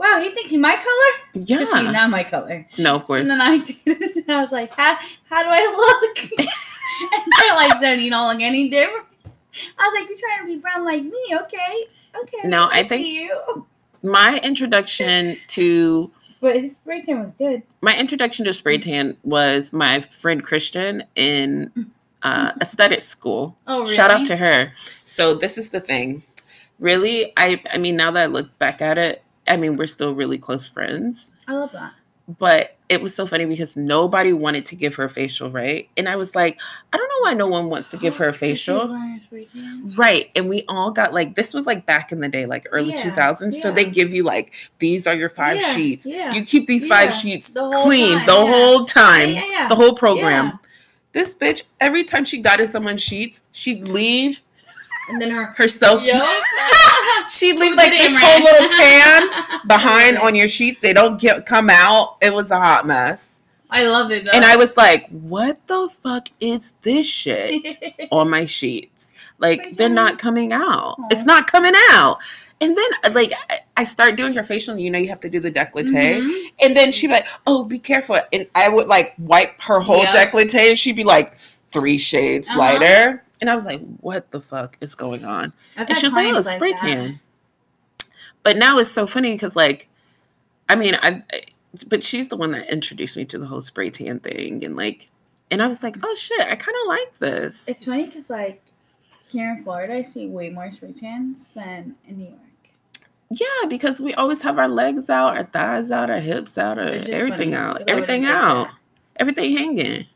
wow, 0.01 0.19
he 0.19 0.31
thinks 0.31 0.51
he's 0.51 0.59
my 0.59 0.75
color? 0.75 1.13
Because 1.35 1.71
he's 1.71 1.83
Yeah. 1.85 1.91
not 1.91 2.11
my 2.11 2.25
color. 2.25 2.67
No, 2.79 2.97
of 2.97 3.05
course. 3.05 3.21
And 3.21 3.31
then 3.31 3.41
I 3.41 3.59
did 3.69 3.77
it, 3.85 4.17
and 4.17 4.31
I 4.31 4.41
was 4.41 4.51
like, 4.51 4.75
how, 4.75 4.97
how 5.29 5.43
do 5.43 5.49
I 5.51 5.65
look? 5.77 6.19
and 6.39 7.33
they're 7.39 7.55
like, 7.55 7.81
then 7.81 8.01
you 8.01 8.11
don't 8.11 8.33
look 8.33 8.43
any 8.43 8.71
different. 8.71 9.07
I 9.79 9.87
was 9.87 10.01
like, 10.01 10.09
you're 10.09 10.19
trying 10.19 10.41
to 10.41 10.47
be 10.47 10.59
brown 10.59 10.85
like 10.87 11.03
me, 11.03 11.37
okay? 11.43 11.85
Okay. 12.23 12.49
No, 12.49 12.69
I 12.73 12.83
think- 12.83 13.07
you. 13.07 13.67
my 14.03 14.41
introduction 14.43 15.37
to 15.49 16.11
But 16.41 16.57
his 16.57 16.77
spray 16.77 17.03
tan 17.03 17.23
was 17.23 17.35
good. 17.35 17.63
my 17.83 17.95
introduction 17.99 18.47
to 18.47 18.55
spray 18.55 18.79
mm. 18.79 18.83
tan 18.83 19.17
was 19.23 19.75
my 19.75 20.01
friend 20.01 20.43
Christian 20.43 21.05
in 21.15 21.71
mm. 21.77 21.87
uh, 22.23 22.53
mm-hmm. 22.53 22.63
aesthetic 22.63 23.03
school. 23.03 23.59
Oh, 23.67 23.83
really? 23.83 23.95
Shout 23.95 24.11
out 24.11 24.25
to 24.27 24.37
her. 24.37 24.73
So 25.05 25.35
this 25.35 25.59
is 25.59 25.69
the 25.69 25.81
thing. 25.81 26.23
Really, 26.79 27.35
I 27.37 27.63
I 27.75 27.77
mean 27.77 27.97
now 27.97 28.11
that 28.13 28.23
I 28.23 28.27
look 28.27 28.59
back 28.59 28.81
at 28.81 28.97
it, 28.97 29.23
I 29.51 29.57
mean 29.59 29.77
we're 29.77 29.87
still 29.87 30.15
really 30.15 30.39
close 30.39 30.67
friends. 30.67 31.31
I 31.47 31.53
love 31.55 31.73
that. 31.73 31.93
But 32.39 32.77
it 32.89 33.03
was 33.03 33.13
so 33.13 33.27
funny 33.27 33.45
because 33.45 33.77
nobody 33.77 34.33
wanted 34.33 34.65
to 34.67 34.77
give 34.77 34.95
her 34.95 35.05
a 35.05 35.11
facial, 35.11 35.51
right? 35.51 35.89
And 35.97 36.09
I 36.09 36.15
was 36.15 36.37
like, 36.37 36.61
I 36.93 36.97
don't 36.97 37.09
know 37.09 37.29
why 37.29 37.35
no 37.35 37.49
one 37.49 37.69
wants 37.69 37.89
to 37.89 37.97
give 37.97 38.17
her 38.19 38.29
a 38.29 38.33
facial. 38.45 38.87
wear 38.89 39.17
a 39.17 39.21
spray 39.25 39.49
tan? 39.53 39.93
Right. 39.99 40.31
And 40.37 40.49
we 40.49 40.63
all 40.69 40.93
got 40.93 41.13
like 41.13 41.35
this 41.35 41.53
was 41.53 41.67
like 41.67 41.87
back 41.87 42.13
in 42.13 42.21
the 42.21 42.29
day, 42.29 42.47
like 42.47 42.69
early 42.71 42.91
Yeah, 42.91 43.11
2000s. 43.11 43.61
So 43.61 43.73
they 43.73 43.85
give 43.85 44.15
you 44.15 44.23
like 44.23 44.53
these 44.79 45.09
are 45.09 45.15
your 45.17 45.29
five 45.29 45.57
Yeah, 45.61 45.73
sheets. 45.75 46.07
Yeah. 46.07 46.33
You 46.33 46.45
keep 46.45 46.69
these 46.69 46.87
five 46.87 47.11
Yeah, 47.11 47.17
sheets 47.17 47.49
the 47.49 47.69
clean 47.83 48.19
time, 48.19 48.27
the 48.27 48.33
yeah. 48.33 48.53
whole 48.53 48.85
time, 48.85 49.29
yeah, 49.31 49.35
yeah, 49.35 49.51
yeah. 49.51 49.69
the 49.69 49.75
whole 49.75 49.95
program. 49.97 50.47
Yeah. 50.47 50.53
This 51.13 51.35
bitch, 51.35 51.65
every 51.81 52.05
time 52.05 52.25
she 52.25 52.39
got 52.41 52.61
in 52.61 52.69
someone's 52.69 53.03
sheets, 53.03 53.43
she'd 53.51 53.89
leave 53.89 54.41
And 55.11 55.21
then 55.21 55.31
her. 55.31 55.47
her 55.57 55.69
self. 55.69 56.03
She'd 57.29 57.57
leave 57.59 57.77
like 57.77 57.91
this 57.91 58.17
whole 58.19 58.43
little 58.43 58.69
tan 58.69 59.61
behind 59.67 60.19
on 60.19 60.35
your 60.35 60.49
sheets. 60.49 60.81
They 60.83 60.93
don't 60.93 61.21
get 61.21 61.47
come 61.47 61.71
out. 61.71 62.17
It 62.21 62.33
was 62.35 62.51
a 62.51 62.59
hot 62.59 62.87
mess. 62.87 63.29
I 63.71 63.87
love 63.87 64.11
it 64.11 64.27
though. 64.27 64.33
And 64.33 64.45
I 64.45 64.57
was 64.57 64.77
like, 64.77 65.09
what 65.11 65.65
the 65.69 65.89
fuck 66.03 66.29
is 66.41 66.75
this 66.83 67.07
shit 67.07 68.09
on 68.11 68.29
my 68.29 68.47
sheets? 68.47 69.13
Like 69.39 69.77
they're 69.77 69.89
not 69.89 70.19
coming 70.19 70.53
out. 70.53 70.97
Aw. 70.99 71.07
It's 71.11 71.25
not 71.25 71.47
coming 71.51 71.75
out. 71.91 72.19
And 72.61 72.77
then 72.77 73.15
like 73.15 73.33
I- 73.77 73.85
start 73.85 74.17
doing 74.17 74.35
her 74.35 74.43
facial, 74.43 74.77
you 74.77 74.91
know, 74.91 74.99
you 74.99 75.09
have 75.09 75.21
to 75.21 75.31
do 75.31 75.41
the 75.41 75.51
décolleté. 75.53 76.21
Mhm. 76.21 76.45
And 76.63 76.77
then 76.77 76.93
she'd 76.93 77.07
be 77.07 77.15
like, 77.15 77.27
"Oh, 77.47 77.65
be 77.65 77.79
careful!" 77.79 78.21
And 78.35 78.47
I 78.55 78.69
would 78.69 78.89
like 78.89 79.15
wipe 79.19 79.59
her 79.63 79.81
whole 79.81 80.03
Yep. 80.03 80.15
décolleté, 80.15 80.69
and 80.71 80.79
she'd 80.79 80.97
be 80.97 81.05
like 81.05 81.35
three 81.73 81.97
shades 81.97 82.49
Uh-huh. 82.51 82.59
lighter. 82.59 83.25
And 83.41 83.51
I 83.51 83.55
was 83.55 83.65
like, 83.65 83.81
"What 84.01 84.31
the 84.31 84.41
fuck 84.41 84.77
is 84.81 84.95
going 84.95 85.25
on?" 85.25 85.53
I've 85.77 85.89
And 85.89 85.99
she 85.99 86.07
was 86.07 86.13
like, 86.13 86.27
"Oh, 86.27 86.41
like 86.41 86.57
spray 86.57 86.73
that. 86.73 86.81
tan." 86.81 87.21
But 88.43 88.57
now 88.57 88.79
it's 88.79 88.91
so 88.91 89.07
funny 89.07 89.33
because, 89.33 89.57
like, 89.57 89.89
I 90.69 90.77
mean, 90.77 90.97
I, 91.03 91.23
but 91.89 92.03
she's 92.03 92.29
the 92.29 92.37
one 92.37 92.53
that 92.53 92.71
introduced 92.71 93.17
me 93.17 93.25
to 93.27 93.39
the 93.39 93.47
whole 93.47 93.63
spray 93.63 93.91
tan 93.91 94.21
thing, 94.21 94.65
and 94.65 94.77
like, 94.77 95.09
and 95.51 95.63
I 95.63 95.67
was 95.67 95.83
like, 95.83 95.97
"Oh 96.03 96.15
shit, 96.17 96.41
I 96.41 96.57
kind 96.57 96.77
of 96.83 96.89
like 96.89 97.19
this." 97.19 97.65
It's 97.67 97.85
funny 97.85 98.07
because 98.07 98.31
like 98.31 98.63
here 99.29 99.51
in 99.51 99.63
Florida, 99.63 99.95
I 99.95 100.03
see 100.03 100.27
way 100.27 100.51
more 100.51 100.73
spray 100.73 100.93
tans 100.93 101.51
than 101.51 101.95
in 102.07 102.19
New 102.19 102.25
York. 102.25 102.39
Yeah, 103.31 103.69
because 103.69 104.01
we 104.01 104.13
always 104.15 104.43
have 104.43 104.59
our 104.59 104.69
legs 104.69 105.09
out, 105.09 105.37
our 105.37 105.45
thighs 105.45 105.93
out, 105.93 106.11
our 106.11 106.19
hips 106.19 106.59
out, 106.59 106.79
our 106.79 106.87
everything 106.87 107.53
funny, 107.53 107.55
out, 107.55 107.83
everything 107.87 108.25
out, 108.25 108.69
everything 109.17 109.57
hanging. 109.57 110.07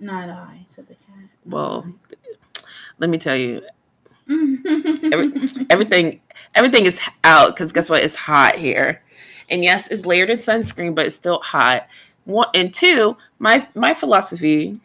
Not 0.00 0.28
I, 0.28 0.66
said 0.74 0.88
the 0.88 0.94
cat. 0.94 1.28
Well, 1.46 1.82
mm-hmm. 1.82 1.90
Let 2.98 3.10
me 3.10 3.18
tell 3.18 3.36
you, 3.36 3.62
mm-hmm. 4.28 5.12
Every, 5.12 5.32
everything 5.70 6.20
everything 6.54 6.86
is 6.86 7.00
out 7.24 7.54
because 7.54 7.72
guess 7.72 7.90
what? 7.90 8.02
It's 8.02 8.14
hot 8.14 8.56
here. 8.56 9.02
And 9.50 9.62
yes 9.62 9.88
it's 9.88 10.06
layered 10.06 10.30
in 10.30 10.38
sunscreen 10.38 10.94
but 10.94 11.06
it's 11.06 11.16
still 11.16 11.40
hot. 11.40 11.88
One 12.24 12.48
and 12.54 12.72
two 12.72 13.16
my 13.38 13.66
my 13.74 13.94
philosophy 13.94 14.78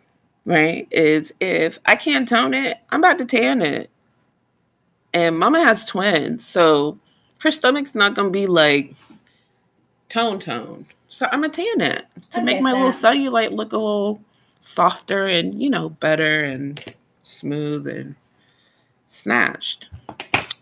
right 0.46 0.88
is 0.92 1.34
if 1.42 1.78
i 1.86 1.94
can't 1.94 2.28
tone 2.28 2.54
it 2.54 2.78
i'm 2.90 3.02
about 3.02 3.18
to 3.20 3.26
tan 3.26 3.62
it. 3.62 3.90
And 5.14 5.38
mama 5.38 5.64
has 5.64 5.86
twins 5.86 6.46
so 6.46 6.98
her 7.40 7.52
stomach's 7.52 7.96
not 7.96 8.16
gonna 8.16 8.32
be 8.32 8.48
like 8.48 8.94
tone 10.10 10.40
tone. 10.40 10.86
so 11.10 11.28
i'm 11.32 11.42
gonna 11.42 11.54
tan 11.54 11.82
it 11.82 12.06
to 12.32 12.40
I 12.40 12.44
make 12.44 12.62
my 12.62 12.74
little 12.74 12.90
cellulite 12.90 13.52
look 13.52 13.74
a 13.74 13.78
little 13.78 14.22
softer 14.62 15.28
and 15.28 15.62
you 15.62 15.70
know 15.70 15.90
better 15.90 16.44
and 16.44 16.84
smooth 17.28 17.88
and 17.88 18.16
snatched 19.08 19.90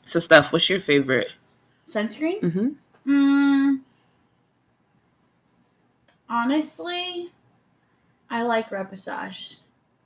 so 0.05 0.19
Steph, 0.19 0.51
what's 0.53 0.69
your 0.69 0.79
favorite 0.79 1.35
Sunscreen? 1.87 2.39
mm-hmm. 2.41 3.11
Mm, 3.11 3.79
honestly, 6.29 7.31
I 8.29 8.41
like 8.43 8.69
Reposage 8.69 9.57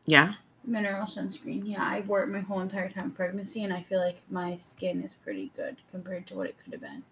yeah 0.05 0.33
mineral 0.65 1.05
sunscreen. 1.05 1.61
Yeah, 1.65 1.81
I 1.83 2.01
wore 2.01 2.23
it 2.23 2.27
my 2.27 2.41
whole 2.41 2.59
entire 2.59 2.89
time 2.89 3.11
pregnancy, 3.11 3.63
and 3.63 3.73
I 3.73 3.83
feel 3.83 3.99
like 3.99 4.17
my 4.29 4.55
skin 4.57 5.03
is 5.03 5.13
pretty 5.23 5.51
good 5.55 5.77
compared 5.91 6.27
to 6.27 6.35
what 6.35 6.47
it 6.47 6.55
could 6.63 6.73
have 6.73 6.81
been. 6.81 7.03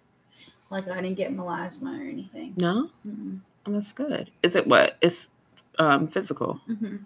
Like 0.70 0.88
I 0.90 0.96
didn't 1.02 1.16
get 1.18 1.32
melasma 1.32 1.98
or 1.98 2.10
anything. 2.10 2.54
no 2.58 2.90
Mm-mm. 3.08 3.40
oh, 3.66 3.72
that's 3.72 3.94
good 3.94 4.30
is 4.44 4.56
it 4.56 4.68
what 4.68 4.98
it's 5.02 5.30
um 5.80 6.08
physical 6.08 6.60
Mhm. 6.70 7.00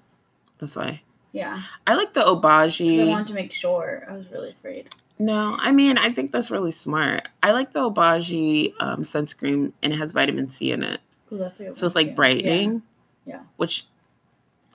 that's 0.58 0.76
why 0.76 1.02
Yeah, 1.34 1.62
i 1.88 1.94
like 1.96 2.14
the 2.14 2.22
'cause 2.22 2.82
I 2.82 3.06
wanted 3.06 3.28
to 3.28 3.34
make 3.34 3.54
sure. 3.54 4.06
I 4.10 4.14
was 4.18 4.30
really 4.32 4.50
afraid. 4.50 4.90
no 5.20 5.56
i 5.60 5.72
mean 5.72 5.98
i 5.98 6.12
think 6.12 6.32
that's 6.32 6.50
really 6.52 6.72
smart 6.72 7.28
i 7.44 7.52
like 7.52 7.72
the 7.74 7.80
Obagi 7.90 8.74
um, 8.80 9.04
sunscreen 9.04 9.72
and 9.84 9.94
it 9.94 9.98
has 9.98 10.14
vitamin 10.14 10.50
c 10.50 10.72
in 10.72 10.84
it 10.84 11.00
Ooh, 11.32 11.38
that's 11.38 11.60
a 11.60 11.64
good 11.66 11.76
so 11.76 11.86
it's 11.86 11.96
like 11.96 12.16
brightening 12.16 12.82
Yeah. 13.26 13.42
which 13.58 13.86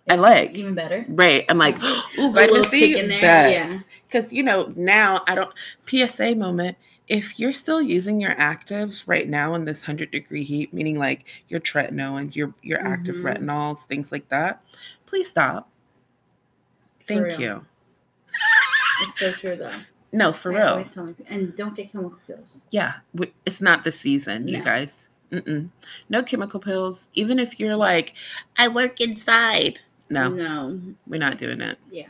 Yeah. 0.06 0.14
I 0.14 0.16
like. 0.16 0.54
even 0.56 0.74
better. 0.74 1.04
right 1.08 1.44
i'm 1.48 1.58
like 1.58 1.76
Yeah. 1.82 2.00
ooh 2.20 2.32
vitamin 2.32 2.64
c 2.64 2.98
in 2.98 3.08
there. 3.08 3.50
Yeah. 3.50 3.80
because 4.06 4.32
you 4.32 4.42
know 4.42 4.72
now 4.76 5.22
i 5.26 5.34
don't 5.34 5.52
psa 5.86 6.34
moment 6.34 6.76
if 7.08 7.38
you're 7.38 7.52
still 7.52 7.80
using 7.82 8.20
your 8.20 8.34
actives 8.36 9.04
right 9.06 9.28
now 9.28 9.54
in 9.54 9.64
this 9.64 9.80
100 9.82 10.10
degree 10.10 10.42
heat 10.44 10.72
meaning 10.72 10.98
like 10.98 11.24
your 11.48 11.60
tretinoin 11.60 12.20
and 12.20 12.36
your 12.36 12.54
your 12.62 12.80
active 12.80 13.16
Mhm. 13.16 13.24
retinols 13.36 13.84
things 13.86 14.10
like 14.12 14.28
that 14.30 14.62
please 15.06 15.28
stop 15.28 15.68
thank 17.06 17.38
you 17.38 17.64
It's 19.02 19.18
so 19.18 19.32
true 19.32 19.56
though. 19.56 19.70
no 20.12 20.32
for 20.32 20.52
I 20.52 20.56
real 20.58 20.68
always 20.68 20.92
tell 20.94 21.06
my- 21.06 21.14
and 21.28 21.54
don't 21.56 21.74
get 21.74 21.90
chemical 21.92 22.18
peels. 22.26 22.66
yeah 22.70 22.94
it's 23.44 23.60
not 23.60 23.84
the 23.84 23.92
season 23.92 24.48
you 24.48 24.62
guys 24.62 25.06
Mm-mm. 25.30 25.68
no 26.08 26.22
chemical 26.22 26.60
peels 26.60 27.08
even 27.14 27.38
if 27.38 27.58
you're 27.58 27.76
like 27.76 28.14
i 28.58 28.68
work 28.68 29.00
inside 29.00 29.80
no 30.08 30.28
No. 30.28 30.80
we're 31.06 31.18
not 31.20 31.36
doing 31.38 31.60
it 31.60 31.78
Yeah. 31.90 32.06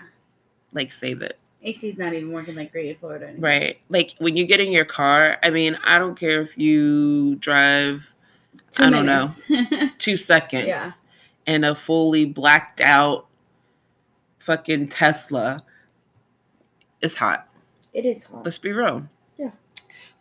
like 0.72 0.90
save 0.92 1.22
it 1.22 1.38
AC's 1.62 1.98
not 1.98 2.12
even 2.12 2.30
working 2.30 2.54
like 2.54 2.70
great 2.70 2.90
in 2.90 2.96
Florida. 2.96 3.24
anyways. 3.28 3.42
right 3.42 3.80
like 3.88 4.14
when 4.18 4.36
you 4.36 4.46
get 4.46 4.60
in 4.60 4.70
your 4.70 4.84
car 4.84 5.38
i 5.42 5.50
mean 5.50 5.76
i 5.84 5.98
don't 5.98 6.14
care 6.18 6.40
if 6.42 6.56
you 6.58 7.36
drive 7.36 8.12
Two 8.72 8.84
I 8.84 8.90
don't 8.90 9.06
know. 9.06 9.30
two 9.98 10.16
seconds 10.18 10.66
Yeah. 10.66 10.92
in 11.46 11.64
a 11.64 11.74
fully 11.74 12.26
blacked 12.26 12.80
out 12.82 13.26
fucking 14.46 14.88
Tesla. 14.88 15.60
It's 17.02 17.16
hot. 17.16 17.48
it 17.92 18.06
is 18.06 18.24
hot. 18.24 18.44
Let's 18.44 18.58
be 18.58 18.72
real. 18.72 19.06
Yeah. 19.36 19.50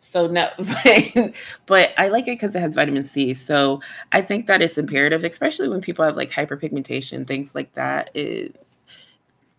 So 0.00 0.26
no, 0.26 0.48
but, 0.58 1.32
but 1.66 1.94
I 1.96 2.08
like 2.08 2.24
it 2.28 2.38
because 2.38 2.54
it 2.54 2.60
has 2.60 2.74
vitamin 2.74 3.04
C. 3.04 3.34
So 3.34 3.80
I 4.12 4.20
think 4.20 4.46
that 4.48 4.60
it's 4.62 4.76
imperative, 4.76 5.24
especially 5.24 5.68
when 5.68 5.80
people 5.80 6.04
have 6.04 6.16
like 6.16 6.30
hyperpigmentation, 6.30 7.26
things 7.26 7.54
like 7.54 7.72
that. 7.74 8.10
It, 8.14 8.60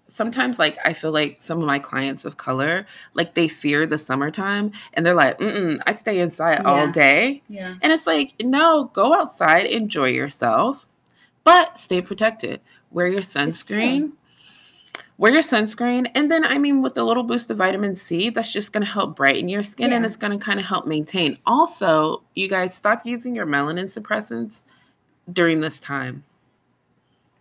sometimes 0.10 0.60
like 0.60 0.78
I 0.84 0.94
feel 0.94 1.12
like 1.12 1.40
some 1.42 1.60
of 1.60 1.66
my 1.66 1.80
clients 1.80 2.26
of 2.26 2.38
color, 2.38 2.86
like 3.14 3.36
they 3.36 3.48
fear 3.48 3.86
the 3.86 3.98
summertime 3.98 4.74
and 4.94 5.06
they're 5.06 5.16
like, 5.16 5.40
Mm-mm, 5.40 5.80
I 5.88 5.94
stay 5.94 6.20
inside 6.20 6.66
all 6.66 6.88
day. 6.92 7.42
Yeah. 7.48 7.76
And 7.82 7.94
it's 7.94 8.06
like, 8.08 8.34
no, 8.42 8.86
go 8.94 9.14
outside, 9.14 9.66
enjoy 9.66 10.10
yourself, 10.10 10.88
but 11.46 11.80
stay 11.80 12.02
protected. 12.02 12.60
Wear 12.92 13.08
your 13.08 13.22
sunscreen. 13.22 14.12
Wear 15.18 15.34
your 15.34 15.42
sunscreen. 15.42 16.10
And 16.16 16.30
then, 16.30 16.46
I 16.46 16.58
mean, 16.58 16.82
with 16.82 16.98
a 16.98 17.04
little 17.04 17.24
boost 17.24 17.50
of 17.50 17.58
vitamin 17.58 17.96
C, 17.96 18.30
that's 18.30 18.51
just 18.51 18.72
going 18.72 18.86
to 18.86 18.92
help 18.92 19.16
brighten 19.16 19.50
your 19.50 19.63
skin 19.63 19.94
and 19.94 20.06
it's 20.06 20.16
going 20.16 20.38
to 20.38 20.44
kind 20.44 20.60
of 20.60 20.66
help 20.66 20.86
maintain. 20.86 21.38
Also, 21.46 22.24
you 22.36 22.48
guys 22.48 22.75
stop 22.75 23.06
using 23.06 23.36
your 23.36 23.46
melanin 23.46 23.86
suppressants 23.86 24.62
during 25.34 25.60
this 25.60 25.80
time. 25.80 26.24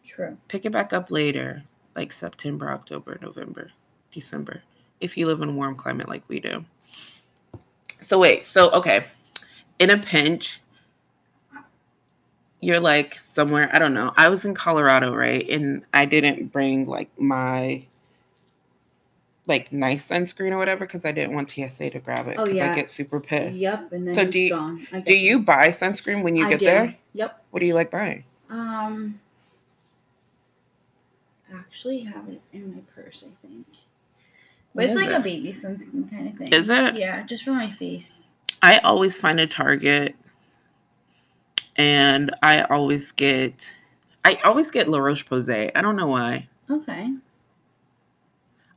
True. 0.05 0.37
Pick 0.49 0.65
it 0.65 0.73
back 0.73 0.93
up 0.93 1.11
later, 1.11 1.63
like 1.95 2.13
September, 2.13 2.71
October, 2.71 3.19
November, 3.21 3.71
December, 4.11 4.63
if 5.01 5.17
you 5.17 5.27
live 5.27 5.43
in 5.43 5.51
a 5.51 5.53
warm 5.53 5.77
climate 5.77 6.09
like 6.09 6.23
we 6.29 6.41
do. 6.41 6.65
So, 8.01 8.19
wait, 8.19 8.45
so, 8.45 8.71
okay, 8.71 9.05
in 9.79 9.91
a 9.91 9.99
pinch, 9.99 10.61
you're 12.61 12.81
like 12.81 13.15
somewhere, 13.15 13.69
I 13.73 13.79
don't 13.79 13.95
know. 13.95 14.13
I 14.17 14.29
was 14.29 14.45
in 14.45 14.55
Colorado, 14.55 15.15
right? 15.15 15.49
And 15.49 15.85
I 15.93 16.05
didn't 16.07 16.53
bring 16.53 16.85
like 16.85 17.11
my 17.19 17.85
like 19.47 19.73
nice 19.73 20.09
sunscreen 20.09 20.51
or 20.51 20.59
whatever 20.59 20.87
because 20.87 21.05
I 21.05 21.13
didn't 21.13 21.35
want 21.35 21.51
TSA 21.51 21.91
to 21.91 22.01
grab 22.01 22.27
it 22.27 22.37
Oh, 22.39 22.45
because 22.45 22.57
yeah. 22.57 22.73
I 22.73 22.75
get 22.75 22.91
super 22.91 23.21
pissed. 23.21 23.55
Yep. 23.55 23.93
And 23.93 24.09
then 24.09 24.15
So 24.17 24.25
do 24.27 24.39
you- 24.41 24.51
gone. 24.51 24.87
Do 25.05 25.17
you 25.17 25.39
buy 25.41 25.69
sunscreen 25.69 26.23
when 26.25 26.35
you 26.35 26.47
I 26.47 26.51
get 26.51 26.59
do. 26.61 26.67
there? 26.67 26.97
Yep. 27.15 27.45
What 27.51 27.61
do 27.61 27.67
you 27.67 27.75
like 27.75 27.91
buying? 27.91 28.25
Um. 28.51 29.21
I 31.53 31.59
actually 31.59 32.01
have 32.01 32.29
it 32.29 32.41
in 32.53 32.75
my 32.75 32.81
purse, 32.95 33.25
I 33.25 33.47
think. 33.47 33.67
What 34.73 34.83
But 34.83 34.85
it's 34.87 34.97
like 34.97 35.11
a 35.11 35.21
baby 35.21 35.53
sunscreen 35.53 36.11
kind 36.11 36.29
of 36.29 36.37
thing. 36.37 36.53
Is 36.53 36.69
it? 36.69 36.97
Yeah, 36.97 37.23
just 37.23 37.45
for 37.45 37.53
my 37.53 37.71
face. 37.71 38.23
I 38.63 38.79
always 38.79 39.21
find 39.21 39.39
a 39.39 39.47
Target 39.47 40.17
and 41.77 42.35
I 42.43 42.63
always 42.63 43.13
get 43.13 43.73
I 44.25 44.39
always 44.45 44.71
get 44.71 44.89
La 44.89 44.99
Roche 44.99 45.25
Posay. 45.27 45.71
I 45.75 45.83
don't 45.83 45.97
know 45.97 46.09
why. 46.09 46.49
Okay. 46.71 47.13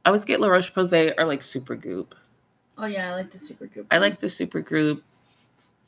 I 0.05 0.09
always 0.09 0.25
get 0.25 0.39
La 0.39 0.47
Roche 0.47 0.73
Posay 0.73 1.13
or 1.17 1.25
like 1.25 1.41
Super 1.41 1.75
Goop. 1.75 2.15
Oh 2.77 2.85
yeah, 2.85 3.11
I 3.11 3.15
like 3.15 3.31
the 3.31 3.39
super 3.39 3.65
goop. 3.67 3.87
I 3.91 3.97
like 3.97 4.19
the 4.21 4.29
Super 4.29 4.61
Goop, 4.61 5.03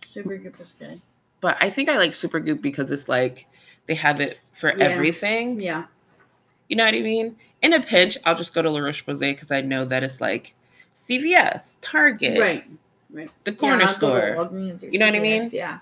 super 0.10 0.36
goop 0.36 0.60
is 0.60 0.74
good. 0.78 1.00
but 1.40 1.56
I 1.62 1.70
think 1.70 1.88
I 1.88 1.96
like 1.98 2.14
Super 2.14 2.42
Goop 2.42 2.62
because 2.62 2.92
it's 2.92 3.08
like 3.08 3.48
they 3.86 3.96
have 3.96 4.20
it 4.20 4.40
for 4.52 4.74
Yeah. 4.76 4.84
everything. 4.86 5.62
Yeah. 5.62 5.86
You 6.68 6.76
know 6.76 6.84
what 6.84 6.94
I 6.94 7.00
mean? 7.00 7.38
In 7.62 7.72
a 7.74 7.80
pinch, 7.82 8.18
I'll 8.26 8.36
just 8.36 8.54
go 8.54 8.62
to 8.62 8.70
La 8.70 8.80
Roche 8.80 9.06
Posay 9.06 9.34
because 9.34 9.52
I 9.52 9.62
know 9.62 9.86
that 9.86 10.04
it's 10.04 10.20
like 10.20 10.54
CVS, 10.96 11.70
Target, 11.80 12.40
Right. 12.40 12.66
right, 13.10 13.32
the 13.46 13.54
corner 13.54 13.86
to 13.86 13.88
store. 13.88 14.50
You 14.92 15.00
know 15.00 15.06
what 15.06 15.16
I 15.16 15.20
mean? 15.20 15.50
Yeah. 15.54 15.80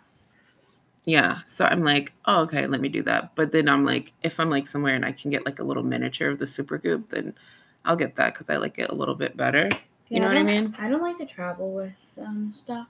Yeah. 1.10 1.40
So 1.48 1.66
I'm 1.66 1.84
like, 1.84 2.14
oh, 2.26 2.42
okay, 2.44 2.68
let 2.68 2.82
me 2.82 2.88
do 2.88 3.02
that. 3.04 3.34
But 3.34 3.52
then 3.52 3.68
I'm 3.68 3.84
like, 3.84 4.14
if 4.22 4.40
I'm 4.40 4.52
like 4.52 4.68
somewhere 4.68 4.94
and 4.96 5.04
I 5.04 5.12
can 5.12 5.32
get 5.32 5.44
like 5.44 5.58
a 5.58 5.64
little 5.64 5.82
miniature 5.82 6.30
of 6.30 6.38
the 6.38 6.46
super 6.46 6.78
goop, 6.78 7.10
then 7.10 7.34
I'll 7.84 7.96
get 7.96 8.16
that 8.18 8.36
because 8.36 8.48
I 8.48 8.58
like 8.58 8.78
it 8.78 8.92
a 8.92 8.94
little 8.94 9.16
bit 9.16 9.36
better. 9.36 9.70
You 10.10 10.20
know 10.20 10.28
I 10.28 10.36
what 10.36 10.38
I 10.38 10.44
mean? 10.44 10.76
I 10.78 10.88
don't 10.88 11.02
like 11.02 11.18
to 11.18 11.26
travel 11.26 11.72
with 11.72 11.94
um 12.22 12.52
stuff. 12.52 12.88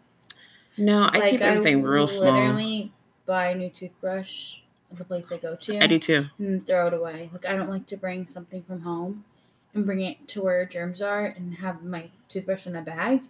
No, 0.78 1.10
I 1.14 1.30
keep 1.32 1.40
everything 1.40 1.82
real 1.82 2.08
small. 2.08 2.34
Literally 2.34 2.92
buy 3.26 3.52
a 3.52 3.56
new 3.56 3.70
toothbrush 3.70 4.56
at 4.92 4.98
the 4.98 5.06
place 5.06 5.32
I 5.32 5.38
go 5.38 5.56
to. 5.56 5.82
I 5.82 5.88
do 5.88 5.98
too. 5.98 6.26
and 6.40 6.68
throw 6.68 6.88
it 6.88 6.94
away. 6.94 7.30
Like 7.32 7.46
I 7.46 7.56
don't 7.56 7.70
like 7.70 7.86
to 7.88 7.98
bring 7.98 8.28
something 8.28 8.64
from 8.64 8.82
home 8.82 9.24
and 9.74 9.86
bring 9.86 10.02
it 10.02 10.28
to 10.30 10.44
where 10.44 10.66
germs 10.66 11.02
are 11.02 11.26
and 11.26 11.56
have 11.56 11.86
my 11.86 12.10
toothbrush 12.28 12.68
in 12.68 12.76
a 12.76 12.82
bag. 12.82 13.22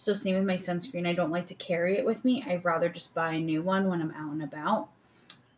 So 0.00 0.14
same 0.14 0.36
with 0.36 0.46
my 0.46 0.56
sunscreen. 0.56 1.06
I 1.06 1.12
don't 1.12 1.30
like 1.30 1.46
to 1.48 1.54
carry 1.54 1.98
it 1.98 2.04
with 2.04 2.24
me. 2.24 2.42
I'd 2.46 2.64
rather 2.64 2.88
just 2.88 3.14
buy 3.14 3.32
a 3.32 3.38
new 3.40 3.62
one 3.62 3.88
when 3.88 4.00
I'm 4.00 4.12
out 4.12 4.32
and 4.32 4.42
about. 4.42 4.88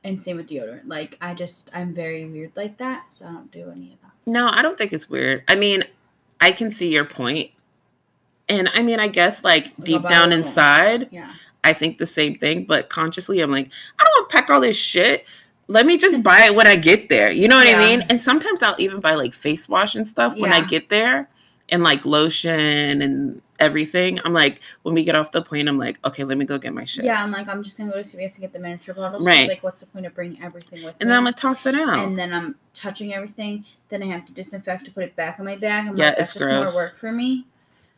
And 0.04 0.20
same 0.20 0.36
with 0.36 0.48
deodorant. 0.48 0.82
Like 0.86 1.16
I 1.20 1.32
just 1.32 1.70
I'm 1.72 1.94
very 1.94 2.24
weird 2.24 2.52
like 2.56 2.76
that, 2.78 3.12
so 3.12 3.26
I 3.26 3.32
don't 3.32 3.52
do 3.52 3.70
any 3.70 3.92
of 3.92 4.00
that. 4.02 4.10
No, 4.26 4.48
I 4.52 4.60
don't 4.62 4.76
think 4.76 4.92
it's 4.92 5.08
weird. 5.08 5.44
I 5.46 5.54
mean, 5.54 5.84
I 6.40 6.50
can 6.50 6.72
see 6.72 6.92
your 6.92 7.04
point. 7.04 7.50
And 8.48 8.68
I 8.74 8.82
mean, 8.82 8.98
I 8.98 9.06
guess 9.06 9.44
like 9.44 9.66
Like, 9.78 9.84
deep 9.84 10.08
down 10.08 10.32
inside, 10.32 11.08
Yeah. 11.12 11.32
I 11.62 11.72
think 11.72 11.98
the 11.98 12.06
same 12.06 12.34
thing, 12.34 12.64
but 12.64 12.88
consciously 12.88 13.40
I'm 13.40 13.52
like, 13.52 13.70
I 14.00 14.02
don't 14.02 14.12
want 14.22 14.30
to 14.30 14.36
pack 14.36 14.50
all 14.50 14.60
this 14.60 14.76
shit. 14.76 15.24
Let 15.68 15.86
me 15.86 15.96
just 15.96 16.24
buy 16.24 16.46
it 16.46 16.54
when 16.56 16.66
I 16.66 16.74
get 16.74 17.08
there. 17.08 17.30
You 17.30 17.46
know 17.46 17.56
what 17.56 17.68
Yeah. 17.68 17.80
I 17.80 17.84
mean? 17.88 18.00
And 18.10 18.20
sometimes 18.20 18.60
I'll 18.64 18.74
even 18.78 18.98
buy 18.98 19.14
like 19.14 19.32
face 19.34 19.68
wash 19.68 19.94
and 19.94 20.06
stuff 20.08 20.36
when 20.36 20.52
I 20.52 20.60
get 20.62 20.88
there 20.88 21.28
and 21.72 21.82
like 21.82 22.04
lotion 22.06 23.02
and 23.02 23.42
everything. 23.58 24.20
I'm 24.24 24.32
like, 24.32 24.60
when 24.82 24.94
we 24.94 25.02
get 25.04 25.16
off 25.16 25.32
the 25.32 25.42
plane, 25.42 25.66
I'm 25.68 25.78
like, 25.78 25.98
okay, 26.04 26.22
let 26.24 26.36
me 26.38 26.44
go 26.44 26.58
get 26.58 26.72
my 26.74 26.84
shit. 26.84 27.04
Yeah, 27.04 27.22
I'm 27.22 27.30
like 27.32 27.48
I'm 27.48 27.62
just 27.64 27.76
gonna 27.78 27.90
go 27.90 28.02
to 28.02 28.16
CVS 28.16 28.34
to 28.34 28.40
get 28.40 28.52
the 28.52 28.60
miniature 28.60 28.94
bottles. 28.94 29.26
Right. 29.26 29.48
Like 29.48 29.62
what's 29.62 29.80
the 29.80 29.86
point 29.86 30.06
of 30.06 30.14
bringing 30.14 30.40
everything 30.42 30.84
with 30.84 30.96
And 31.00 31.00
me? 31.00 31.02
And 31.02 31.10
then 31.10 31.16
I'm 31.18 31.24
gonna 31.24 31.36
toss 31.36 31.66
it 31.66 31.74
out. 31.74 31.98
and 32.06 32.16
then 32.18 32.32
I'm 32.32 32.54
touching 32.74 33.14
everything. 33.14 33.64
Then 33.88 34.02
I 34.02 34.06
have 34.06 34.26
to 34.26 34.32
disinfect 34.32 34.84
to 34.84 34.90
put 34.92 35.04
it 35.04 35.16
back 35.16 35.38
in 35.38 35.44
my 35.44 35.56
bag. 35.56 35.88
I'm 35.88 35.96
Yeah, 35.96 36.06
like, 36.08 36.16
that's 36.18 36.30
it's 36.30 36.38
just 36.38 36.44
gross. 36.44 36.72
more 36.72 36.84
work 36.84 36.98
for 36.98 37.10
me 37.10 37.46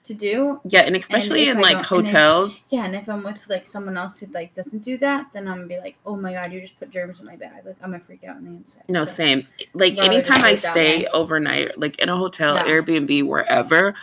to 0.05 0.15
do. 0.15 0.61
yeah, 0.65 0.81
and 0.81 0.95
especially 0.97 1.45
if 1.49 1.57
in 1.57 1.63
like 1.63 1.73
don't- 1.89 1.99
and 2.01 2.07
if- 2.09 2.13
hotels. 2.15 2.63
Yeah, 2.71 2.85
and 2.85 2.95
if 2.95 3.09
I'm 3.09 3.23
with 3.23 3.41
like 3.49 3.67
someone 3.67 3.97
else 3.97 4.19
who 4.21 4.27
like 4.33 4.55
doesn't 4.55 4.85
do 4.85 4.99
that, 4.99 5.27
then 5.33 5.49
I'm 5.49 5.57
gonna 5.57 5.67
be 5.67 5.79
like, 5.79 5.97
oh 6.05 6.17
my 6.17 6.33
god, 6.35 6.53
you 6.53 6.61
just 6.61 6.79
put 6.79 6.91
germs 6.91 7.21
in 7.21 7.27
my 7.27 7.37
bag. 7.37 7.65
Like 7.65 7.77
I'm 7.83 7.91
gonna 7.91 8.03
freak 8.03 8.25
out 8.25 8.37
on 8.37 8.45
the 8.45 8.51
inside. 8.51 8.83
No, 8.89 9.05
So, 9.05 9.13
same. 9.15 9.47
Like 9.73 9.97
anytime 9.99 10.45
I 10.45 10.51
do 10.51 10.55
it 10.57 10.63
that 10.63 10.73
stay 10.73 11.07
overnight, 11.07 11.79
like 11.79 11.99
in 12.01 12.09
a 12.09 12.17
hotel, 12.17 12.55
Yeah. 12.57 12.65
Airbnb, 12.67 13.25
wherever, 13.27 13.95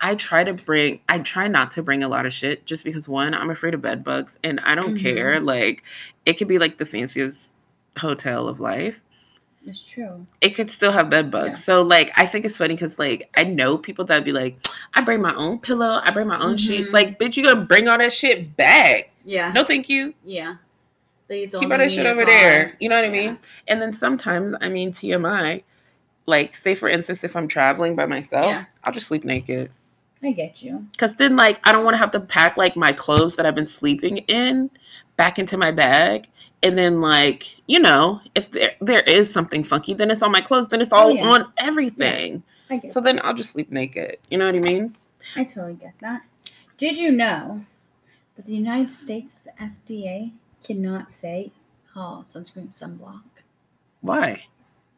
I 0.00 0.14
try 0.14 0.42
to 0.44 0.54
bring. 0.54 1.00
I 1.10 1.18
try 1.18 1.46
not 1.48 1.72
to 1.72 1.82
bring 1.82 2.02
a 2.02 2.08
lot 2.08 2.24
of 2.24 2.32
shit, 2.32 2.64
just 2.64 2.84
because 2.84 3.06
one, 3.08 3.34
I'm 3.34 3.50
afraid 3.50 3.74
of 3.74 3.82
bed 3.82 4.02
bugs, 4.02 4.38
and 4.42 4.58
I 4.60 4.74
don't 4.74 4.94
Mhm. 4.96 5.02
care. 5.02 5.40
Like 5.40 5.82
it 6.24 6.34
could 6.38 6.48
be 6.48 6.58
like 6.58 6.78
the 6.78 6.86
fanciest 6.86 7.52
hotel 7.98 8.48
of 8.48 8.60
life. 8.60 9.02
It's 9.66 9.84
true. 9.84 10.26
It 10.40 10.50
could 10.50 10.70
still 10.70 10.90
have 10.90 11.10
bed 11.10 11.30
bugs. 11.30 11.58
Yeah. 11.58 11.64
So 11.64 11.82
like, 11.82 12.12
I 12.16 12.26
think 12.26 12.44
it's 12.44 12.56
funny 12.56 12.74
because 12.74 12.98
like 12.98 13.28
I 13.36 13.44
know 13.44 13.76
people 13.76 14.04
that 14.06 14.14
would 14.14 14.24
be 14.24 14.32
like, 14.32 14.66
I 14.94 15.02
bring 15.02 15.20
my 15.20 15.34
own 15.34 15.58
pillow, 15.58 16.00
I 16.02 16.10
bring 16.10 16.26
my 16.28 16.40
own 16.40 16.56
sheets. 16.56 16.90
Mhm. 16.90 16.94
Like, 16.94 17.18
bitch, 17.18 17.36
you 17.36 17.44
gonna 17.46 17.66
bring 17.66 17.88
all 17.88 17.98
that 17.98 18.12
shit 18.12 18.56
back? 18.56 19.10
Yeah. 19.24 19.52
No, 19.52 19.64
thank 19.64 19.88
you. 19.88 20.14
Yeah. 20.24 20.56
Keep 21.28 21.54
all 21.54 21.68
that 21.68 21.92
shit 21.92 22.06
over 22.06 22.24
there. 22.24 22.76
You 22.80 22.88
know 22.88 22.96
what 22.96 23.04
I 23.04 23.10
mean? 23.10 23.38
And 23.68 23.80
then 23.80 23.92
sometimes, 23.92 24.56
I 24.60 24.68
mean, 24.68 24.90
TMI, 24.92 25.62
like, 26.26 26.54
say 26.56 26.74
for 26.74 26.88
instance, 26.88 27.22
if 27.22 27.36
I'm 27.36 27.46
traveling 27.46 27.94
by 27.94 28.06
myself, 28.06 28.46
Yeah. 28.46 28.64
I'll 28.82 28.92
just 28.92 29.06
sleep 29.06 29.24
naked. 29.24 29.70
I 30.22 30.32
get 30.32 30.60
you. 30.62 30.86
Cause 30.98 31.14
then, 31.14 31.36
like, 31.36 31.60
I 31.64 31.72
don't 31.72 31.84
want 31.84 31.94
to 31.94 31.98
have 31.98 32.10
to 32.12 32.20
pack 32.20 32.56
like 32.56 32.76
my 32.76 32.92
clothes 32.92 33.36
that 33.36 33.46
I've 33.46 33.54
been 33.54 33.66
sleeping 33.68 34.18
in 34.26 34.70
back 35.16 35.38
into 35.38 35.56
my 35.56 35.70
bag. 35.70 36.26
And 36.62 36.76
then, 36.76 37.00
like, 37.00 37.56
you 37.66 37.80
know, 37.80 38.20
if 38.34 38.50
there 38.50 38.72
there 38.80 39.02
is 39.02 39.32
something 39.32 39.64
funky, 39.64 39.94
then 39.94 40.10
it's 40.10 40.22
on 40.22 40.30
my 40.30 40.40
clothes. 40.40 40.68
Then 40.68 40.80
it's 40.80 40.92
oh, 40.92 40.96
all 40.96 41.06
Oh, 41.06 41.14
yeah. 41.14 41.26
on 41.26 41.52
everything. 41.56 42.42
I 42.68 42.76
get. 42.76 42.92
So 42.92 43.00
then 43.00 43.20
I'll 43.24 43.34
just 43.34 43.52
sleep 43.52 43.72
naked. 43.72 44.18
You 44.30 44.38
know 44.38 44.46
what 44.46 44.54
I 44.54 44.58
mean? 44.58 44.94
I 45.36 45.44
totally 45.44 45.74
get 45.74 45.94
that. 46.00 46.22
Did 46.76 46.96
you 46.96 47.10
know 47.10 47.64
that 48.36 48.46
the 48.46 48.54
United 48.54 48.92
States, 48.92 49.34
the 49.44 49.52
FDA, 49.60 50.32
cannot 50.62 51.10
say 51.10 51.50
call 51.92 52.24
sunscreen 52.26 52.68
sunblock? 52.76 53.22
Why? 54.02 54.44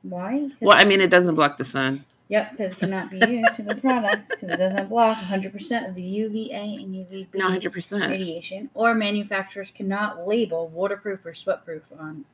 why 0.02 0.50
Well, 0.60 0.76
I 0.76 0.84
mean, 0.84 1.00
it 1.00 1.10
doesn't 1.10 1.34
block 1.34 1.56
the 1.56 1.64
sun. 1.64 2.04
Yep, 2.32 2.50
because 2.52 2.72
it 2.72 2.78
cannot 2.78 3.10
be 3.10 3.18
used 3.18 3.60
in 3.60 3.66
the 3.66 3.74
products 3.74 4.28
because 4.30 4.48
it 4.48 4.56
doesn't 4.56 4.88
block 4.88 5.18
100% 5.18 5.86
of 5.86 5.94
the 5.94 6.02
UVA 6.02 6.76
and 6.76 6.94
UVB 6.94 7.34
No, 7.34 7.48
hundred 7.50 7.74
percent. 7.74 8.06
radiation. 8.06 8.70
Or 8.72 8.94
manufacturers 8.94 9.70
cannot 9.74 10.26
label 10.26 10.68
waterproof 10.68 11.26
or 11.26 11.32
sweatproof 11.34 11.82
on 12.00 12.24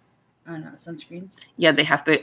on 0.47 0.63
uh, 0.63 0.71
sunscreens. 0.77 1.47
Yeah, 1.57 1.73
they 1.73 1.83
have 1.83 2.05
to. 2.05 2.23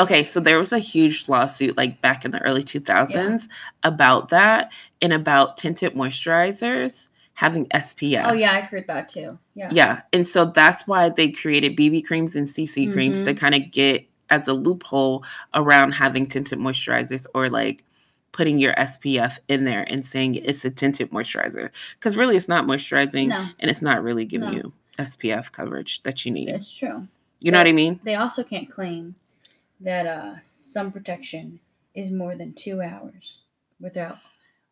Okay, 0.00 0.22
so 0.22 0.38
there 0.38 0.56
was 0.56 0.72
a 0.72 0.78
huge 0.78 1.28
lawsuit 1.28 1.76
like 1.76 2.00
back 2.00 2.24
in 2.24 2.30
the 2.30 2.40
early 2.42 2.62
2000s 2.62 3.48
about 3.82 4.28
that 4.28 4.70
and 5.02 5.12
about 5.12 5.56
tinted 5.56 5.94
moisturizers 5.94 7.08
having 7.34 7.66
SPF. 7.66 8.22
Oh 8.24 8.32
yeah, 8.34 8.52
I've 8.52 8.64
heard 8.70 8.86
that 8.86 9.08
too. 9.08 9.36
Yeah. 9.56 9.68
Yeah. 9.72 10.00
And 10.12 10.26
so 10.28 10.44
that's 10.44 10.86
why 10.86 11.08
they 11.08 11.30
created 11.30 11.76
BB 11.76 12.06
creams 12.06 12.36
and 12.36 12.46
CC 12.48 12.90
creams 12.92 13.20
to 13.24 13.34
Mhm. 13.34 13.36
kind 13.36 13.54
of 13.56 13.70
get 13.72 14.06
as 14.30 14.48
a 14.48 14.52
loophole 14.52 15.24
around 15.54 15.92
having 15.92 16.26
tinted 16.26 16.58
moisturizers 16.58 17.26
or 17.34 17.48
like 17.48 17.84
putting 18.32 18.58
your 18.58 18.74
SPF 18.74 19.38
in 19.48 19.64
there 19.64 19.84
and 19.88 20.04
saying 20.04 20.34
it's 20.34 20.64
a 20.64 20.70
tinted 20.70 21.10
moisturizer. 21.10 21.70
Because 21.98 22.16
really 22.16 22.36
it's 22.36 22.48
not 22.48 22.66
moisturizing 22.66 23.28
No, 23.28 23.46
and 23.60 23.70
it's 23.70 23.82
not 23.82 24.02
really 24.02 24.24
giving 24.24 24.50
No. 24.50 24.54
you 24.56 24.72
SPF 24.98 25.52
coverage 25.52 26.02
that 26.02 26.24
you 26.24 26.32
need. 26.32 26.48
it's 26.50 26.74
true. 26.74 27.06
You 27.40 27.50
know 27.52 27.58
what 27.58 27.68
I 27.68 27.72
mean? 27.72 28.00
They 28.04 28.14
also 28.14 28.42
can't 28.42 28.70
claim 28.70 29.14
that 29.80 30.06
uh, 30.06 30.34
sun 30.44 30.90
protection 30.90 31.60
is 31.94 32.10
more 32.10 32.34
than 32.34 32.52
two 32.54 32.80
hours 32.82 33.38
without 33.80 34.18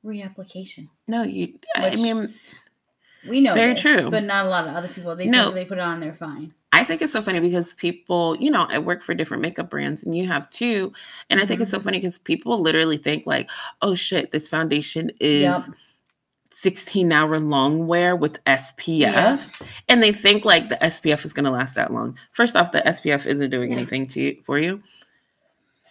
reapplication. 0.05 0.89
No, 1.09 1.23
you 1.23 1.59
I 1.77 1.97
mean 1.97 2.35
We 3.27 3.41
know 3.41 3.55
Very 3.55 3.73
this, 3.73 3.81
true. 3.83 4.11
but 4.11 4.23
not 4.25 4.45
a 4.45 4.49
lot 4.51 4.69
of 4.69 4.75
other 4.77 4.89
people. 4.89 5.17
They 5.17 5.27
No. 5.27 5.45
think 5.45 5.55
they 5.55 5.65
put 5.65 5.79
it 5.79 5.81
on, 5.81 6.01
they're 6.01 6.15
fine. 6.15 6.49
I 6.75 6.83
think 6.85 7.03
it's 7.03 7.13
so 7.13 7.23
funny 7.23 7.39
because 7.41 7.73
people, 7.75 8.37
you 8.39 8.51
know, 8.51 8.67
I 8.69 8.79
work 8.79 9.03
for 9.03 9.15
different 9.15 9.43
makeup 9.43 9.71
brands 9.71 10.03
and 10.03 10.17
you 10.17 10.27
have 10.27 10.51
too. 10.51 10.93
And 11.31 11.41
I 11.41 11.47
think 11.47 11.61
it's 11.61 11.71
so 11.71 11.79
Mhm. 11.79 11.85
funny 11.85 11.99
because 11.99 12.19
people 12.19 12.59
literally 12.61 12.97
think 12.97 13.27
like, 13.27 13.49
oh 13.81 13.95
shit, 13.95 14.33
this 14.33 14.49
foundation 14.49 15.11
is 15.21 15.43
Yep. 15.43 15.63
16 16.51 17.13
hour 17.13 17.39
long 17.39 17.87
wear 17.87 18.17
with 18.17 18.43
SPF. 18.47 19.53
And 19.89 20.03
they 20.03 20.13
think 20.13 20.45
like 20.45 20.69
the 20.69 20.83
SPF 20.85 21.25
is 21.25 21.33
gonna 21.33 21.51
last 21.53 21.75
that 21.77 21.93
long. 21.93 22.17
First 22.33 22.57
off, 22.57 22.73
the 22.73 22.87
SPF 22.87 23.25
isn't 23.27 23.51
doing 23.51 23.71
Yeah. 23.71 23.77
anything 23.77 24.07
to 24.09 24.21
you 24.21 24.37
for 24.43 24.59
you. 24.59 24.83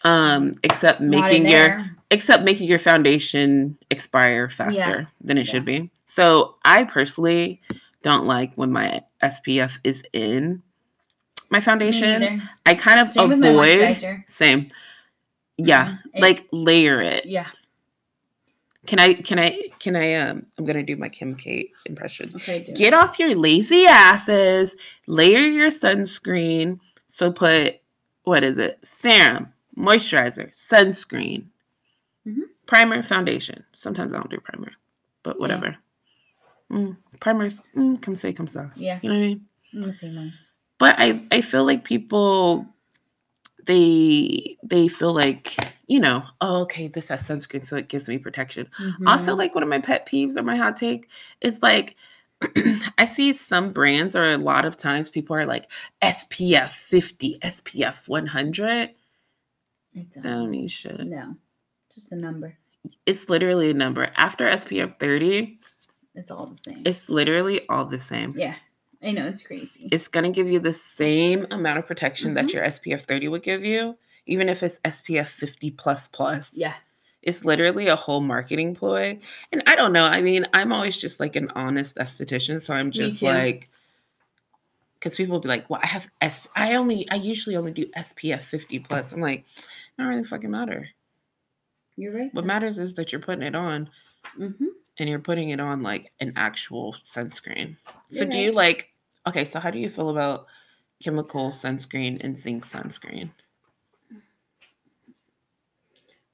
Um, 0.04 0.54
except 0.64 1.00
making 1.00 1.48
your 1.48 1.86
except 2.12 2.44
making 2.44 2.68
your 2.68 2.78
foundation 2.78 3.78
expire 3.90 4.50
faster 4.50 4.78
Yeah. 4.78 5.06
than 5.22 5.38
it 5.38 5.48
should 5.48 5.66
be. 5.66 5.90
So 6.06 6.58
I 6.66 6.84
personally 6.84 7.62
don't 8.04 8.26
like 8.26 8.54
when 8.56 8.72
my 8.72 9.02
SPF 9.24 9.80
is 9.84 10.04
in 10.14 10.62
my 11.54 11.62
foundation. 11.62 12.42
I 12.66 12.74
kind 12.76 13.00
of 13.00 13.12
Same 13.12 13.32
avoid 13.32 14.24
same. 14.28 14.68
Yeah, 15.58 15.86
Mhm. 15.88 16.00
It- 16.16 16.22
like 16.22 16.48
layer 16.52 17.00
it. 17.02 17.26
Yeah. 17.26 17.48
Can 18.86 19.00
I 19.00 19.14
can 19.14 19.40
I 19.40 19.70
can 19.80 19.96
I 19.96 20.16
um 20.16 20.46
I'm 20.58 20.66
gonna 20.66 20.84
do 20.84 20.98
my 20.98 21.08
Kim 21.08 21.36
K 21.36 21.70
impression. 21.86 22.34
Okay. 22.36 22.58
It. 22.68 22.76
Get 22.76 22.94
off 22.94 23.18
your 23.20 23.34
lazy 23.36 23.86
asses, 23.86 24.76
layer 25.08 25.40
your 25.48 25.70
sunscreen. 25.72 26.80
So 27.08 27.32
put 27.32 27.80
what 28.24 28.44
is 28.44 28.58
it? 28.58 28.80
Serum, 28.84 29.54
moisturizer, 29.78 30.52
sunscreen, 30.70 31.46
Mhm. 32.28 32.42
primer, 32.66 33.04
foundation. 33.04 33.64
Sometimes 33.74 34.14
I 34.14 34.18
don't 34.18 34.30
do 34.30 34.40
primer, 34.40 34.72
but 35.24 35.40
whatever. 35.40 35.78
Mm, 36.72 36.98
primers, 37.20 37.62
mm, 37.76 38.02
come 38.02 38.16
say, 38.16 38.34
come 38.34 38.48
say. 38.48 38.66
Yeah. 38.76 39.00
You 39.04 39.10
know 39.10 39.16
what 39.16 39.24
I 39.24 39.28
mean? 39.28 39.46
I'm 39.76 39.82
the 39.82 39.94
same 39.94 40.16
one. 40.16 40.34
But 40.80 40.96
I 41.00 41.22
I 41.32 41.42
feel 41.42 41.66
like 41.66 41.84
people 41.86 42.66
they 43.66 44.58
they 44.64 44.88
feel 44.88 45.14
like 45.14 45.56
you 45.88 46.00
know 46.00 46.24
oh 46.42 46.62
okay 46.64 46.88
this 46.88 47.10
has 47.10 47.28
sunscreen 47.28 47.66
so 47.66 47.76
it 47.78 47.88
gives 47.88 48.10
me 48.10 48.18
protection. 48.18 48.68
Also 49.08 49.34
Mhm. 49.34 49.38
like 49.38 49.56
one 49.56 49.64
of 49.64 49.70
my 49.70 49.80
pet 49.80 50.08
peeves 50.08 50.36
or 50.38 50.44
my 50.44 50.56
hot 50.58 50.78
take 50.78 51.08
is 51.42 51.62
like 51.62 51.96
I 52.98 53.06
see 53.06 53.32
some 53.34 53.72
brands 53.72 54.16
or 54.18 54.26
a 54.32 54.38
lot 54.38 54.66
of 54.66 54.76
times 54.76 55.10
people 55.10 55.36
are 55.36 55.46
like 55.46 55.72
SPF 56.02 56.70
50, 56.72 57.40
SPF 57.42 58.10
100. 58.10 58.90
It 58.90 58.94
That 59.94 60.24
doesn't. 60.24 60.32
don't 60.32 60.52
mean 60.52 60.68
shit. 60.68 61.00
No. 61.08 61.36
Just 61.96 62.12
a 62.12 62.16
number. 62.18 62.58
It's 63.06 63.30
literally 63.30 63.70
a 63.70 63.74
number. 63.74 64.12
After 64.18 64.46
SPF 64.46 65.00
30, 65.00 65.58
It's 66.16 66.32
all 66.32 66.48
the 66.48 66.58
same. 66.58 66.82
it's 66.86 67.08
literally 67.08 67.66
all 67.70 67.86
the 67.86 68.00
same. 68.00 68.34
yeah. 68.36 68.56
I 69.04 69.12
know 69.12 69.28
it's 69.28 69.44
crazy. 69.46 69.90
it's 69.92 70.08
going 70.08 70.24
to 70.24 70.32
give 70.32 70.50
you 70.50 70.60
the 70.60 70.74
same 70.74 71.46
amount 71.52 71.80
of 71.80 71.86
protection 71.88 72.34
that 72.36 72.46
Mhm. 72.46 72.54
your 72.54 72.64
SPF 72.64 73.02
30 73.02 73.28
would 73.28 73.44
give 73.44 73.64
you, 73.66 73.98
even 74.26 74.48
if 74.50 74.64
it's 74.64 74.80
SPF 74.86 75.28
50 75.28 75.72
plus 75.72 76.08
plus. 76.08 76.50
yeah. 76.54 76.76
It's 77.22 77.46
literally 77.46 77.88
a 77.88 77.96
whole 77.96 78.20
marketing 78.20 78.76
ploy. 78.76 79.18
And 79.54 79.64
I 79.66 79.78
don't 79.78 79.94
know. 79.94 80.04
I 80.04 80.22
mean, 80.22 80.46
I'm 80.54 80.74
always 80.74 80.98
just 80.98 81.22
like 81.22 81.38
an 81.38 81.50
honest 81.56 81.96
esthetician. 81.96 82.62
So 82.62 82.74
I'm 82.74 82.92
just 82.92 83.22
like, 83.22 83.70
because 84.96 85.16
people 85.16 85.34
will 85.34 85.40
be 85.40 85.48
like, 85.48 85.70
well, 85.70 85.80
I 85.82 85.88
have 85.88 86.08
S, 86.20 86.46
I 86.56 86.76
only, 86.76 87.10
I 87.12 87.16
usually 87.16 87.56
only 87.56 87.72
do 87.72 87.86
SPF 87.96 88.42
50 88.42 88.80
plus. 88.80 89.14
I'm 89.14 89.22
like, 89.22 89.46
not 89.98 90.08
really 90.08 90.26
fucking 90.26 90.52
matter. 90.52 90.90
You're 91.96 92.14
right. 92.14 92.34
What 92.34 92.44
matters 92.46 92.78
is 92.78 92.96
that 92.96 93.12
you're 93.14 93.22
putting 93.22 93.44
it 93.44 93.56
on. 93.56 93.90
Mm-hmm. 94.40 94.66
and 95.00 95.10
you're 95.10 95.20
putting 95.20 95.50
it 95.50 95.60
on 95.60 95.82
like 95.84 96.12
an 96.20 96.34
actual 96.36 96.96
sunscreen. 97.06 97.76
So 98.06 98.20
You're 98.24 98.26
do 98.32 98.38
you 98.38 98.52
like 98.52 98.93
okay, 99.28 99.46
so 99.46 99.60
how 99.60 99.72
do 99.72 99.80
you 99.80 99.90
feel 99.90 100.10
about 100.10 100.48
chemical 101.04 101.50
sunscreen 101.52 102.24
and 102.24 102.38
zinc 102.38 102.66
sunscreen? 102.66 103.32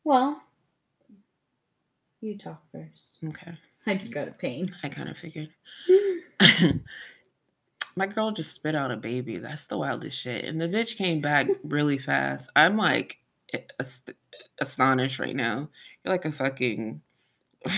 Well, 0.04 0.42
you 2.22 2.38
talk 2.38 2.62
first. 2.72 3.18
Okay. 3.24 3.58
I 3.86 3.96
just 3.96 4.14
got 4.14 4.28
a 4.28 4.32
pain. 4.32 4.70
I 4.84 4.90
kind 4.90 5.10
of 5.10 5.18
figured. 5.18 5.50
My 7.96 8.08
girl 8.08 8.32
just 8.32 8.54
spit 8.54 8.76
out 8.76 8.92
a 8.92 8.98
baby. 8.98 9.38
That's 9.38 9.68
the 9.68 9.78
wildest 9.78 10.20
shit. 10.20 10.46
And 10.46 10.60
the 10.60 10.68
bitch 10.68 10.96
came 10.96 11.22
back 11.22 11.48
really 11.64 11.98
fast. 11.98 12.50
I'm 12.56 12.78
like 12.78 13.18
ast- 13.80 14.12
astonished 14.60 15.20
right 15.20 15.36
now. 15.36 15.70
You're 16.04 16.14
like 16.14 16.26
a 16.26 16.32
fucking. 16.32 17.02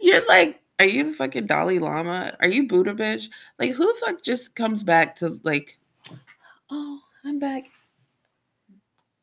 You're 0.00 0.26
like, 0.26 0.62
are 0.78 0.86
you 0.86 1.04
the 1.04 1.12
fucking 1.12 1.46
Dalai 1.46 1.78
Lama? 1.78 2.36
Are 2.40 2.48
you 2.48 2.66
Buddha 2.68 2.92
bitch? 2.94 3.28
Like, 3.58 3.72
who 3.72 3.86
the 3.86 3.98
fuck 4.00 4.22
just 4.22 4.54
comes 4.54 4.82
back 4.82 5.16
to 5.16 5.40
like, 5.42 5.78
oh, 6.70 7.00
I'm 7.24 7.38
back. 7.38 7.64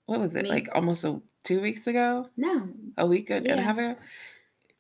What 0.08 0.20
was 0.20 0.36
it? 0.36 0.44
Me. 0.44 0.50
Like 0.50 0.70
almost 0.74 1.04
a 1.04 1.22
two 1.44 1.62
weeks 1.62 1.88
ago? 1.88 2.28
No, 2.38 2.68
A 2.98 3.06
week 3.06 3.30
and 3.30 3.46
a 3.46 3.50
Yeah. 3.50 3.62
half 3.62 3.78
ago? 3.78 3.96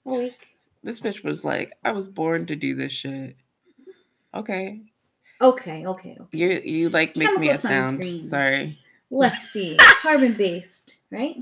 a 0.05 0.15
week. 0.15 0.47
This 0.83 0.99
bitch 0.99 1.23
was 1.23 1.45
like, 1.45 1.71
I 1.85 1.91
was 1.91 2.07
born 2.09 2.45
to 2.47 2.55
do 2.55 2.75
this 2.75 2.91
shit. 2.91 3.37
Okay. 4.33 4.81
Okay, 5.41 5.85
okay, 5.85 6.17
okay. 6.19 6.37
You 6.37 6.61
you 6.63 6.89
like 6.89 7.15
make 7.15 7.37
me 7.39 7.49
a 7.49 7.57
Chemical 7.57 7.97
sound. 7.97 8.19
Sorry. 8.19 8.77
Let's 9.09 9.49
see. 9.49 9.77
Carbon 10.01 10.33
based, 10.33 10.97
right? 11.11 11.35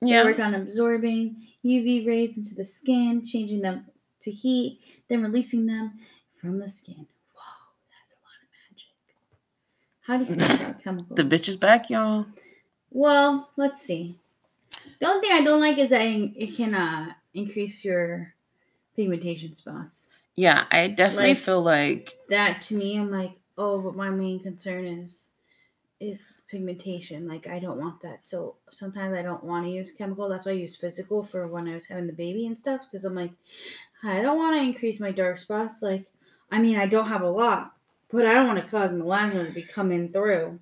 They 0.00 0.08
Yeah. 0.08 0.24
work 0.24 0.38
on 0.40 0.54
absorbing 0.54 1.36
UV 1.64 2.06
rays 2.06 2.36
into 2.36 2.54
the 2.54 2.64
skin, 2.64 3.24
changing 3.24 3.60
them 3.60 3.84
to 4.22 4.30
heat, 4.30 4.80
then 5.08 5.22
releasing 5.22 5.66
them 5.66 5.92
from 6.40 6.58
the 6.58 6.68
skin. 6.68 7.06
Whoa, 7.34 7.42
that's 7.90 8.10
a 8.12 8.18
lot 8.24 8.40
of 8.42 8.48
magic. 8.66 8.86
How 10.02 10.16
do 10.18 10.24
you 10.24 10.56
feel 10.58 10.66
about 10.68 10.82
chemicals? 10.84 11.16
The 11.16 11.24
bitch 11.24 11.48
is 11.48 11.56
back, 11.56 11.90
y'all. 11.90 12.26
Well, 12.90 13.50
let's 13.56 13.82
see. 13.82 14.16
The 15.00 15.06
only 15.06 15.20
thing 15.28 15.32
I 15.36 15.44
don't 15.44 15.60
like 15.60 15.78
is 15.78 15.90
that 15.90 16.02
it 16.02 16.32
it 16.36 16.56
can 16.56 16.74
uh, 16.74 17.12
increase 17.34 17.84
your 17.84 18.34
pigmentation 18.96 19.52
spots. 19.52 20.10
Yeah, 20.36 20.64
I 20.70 20.88
definitely 20.88 21.30
Like- 21.30 21.38
feel 21.38 21.62
like 21.62 22.18
That 22.28 22.60
to 22.62 22.74
me, 22.76 22.96
I'm 22.98 23.10
like, 23.10 23.32
oh, 23.58 23.80
but 23.80 23.94
my 23.96 24.10
main 24.10 24.40
concern 24.40 24.86
is 24.86 25.28
is 26.00 26.24
pigmentation. 26.48 27.28
Like, 27.28 27.46
I 27.46 27.58
don't 27.58 27.78
want 27.78 28.00
that. 28.00 28.26
So 28.26 28.56
sometimes 28.70 29.14
I 29.14 29.20
don't 29.22 29.44
want 29.44 29.66
to 29.66 29.70
use 29.70 29.92
chemical. 29.92 30.30
That's 30.30 30.46
why 30.46 30.52
I 30.52 30.54
use 30.54 30.74
physical 30.74 31.22
for 31.22 31.46
when 31.46 31.68
I 31.68 31.74
was 31.74 31.84
having 31.84 32.06
the 32.06 32.14
baby 32.14 32.46
and 32.46 32.58
stuff. 32.58 32.80
Because 32.90 33.04
I'm 33.04 33.14
like, 33.14 33.32
I 34.02 34.22
don't 34.22 34.38
want 34.38 34.56
to 34.56 34.62
increase 34.62 35.00
my 35.00 35.10
dark 35.10 35.38
spots. 35.38 35.82
Like, 35.82 36.06
I 36.50 36.58
mean, 36.58 36.78
I 36.78 36.86
don't 36.86 37.08
have 37.08 37.22
a 37.22 37.28
lot, 37.30 37.72
but 38.10 38.26
I 38.26 38.32
don't 38.34 38.46
want 38.46 38.62
to 38.64 38.70
cause 38.70 38.90
melasma 38.92 39.46
to 39.46 39.52
be 39.52 39.62
coming 39.62 40.08
through. 40.08 40.58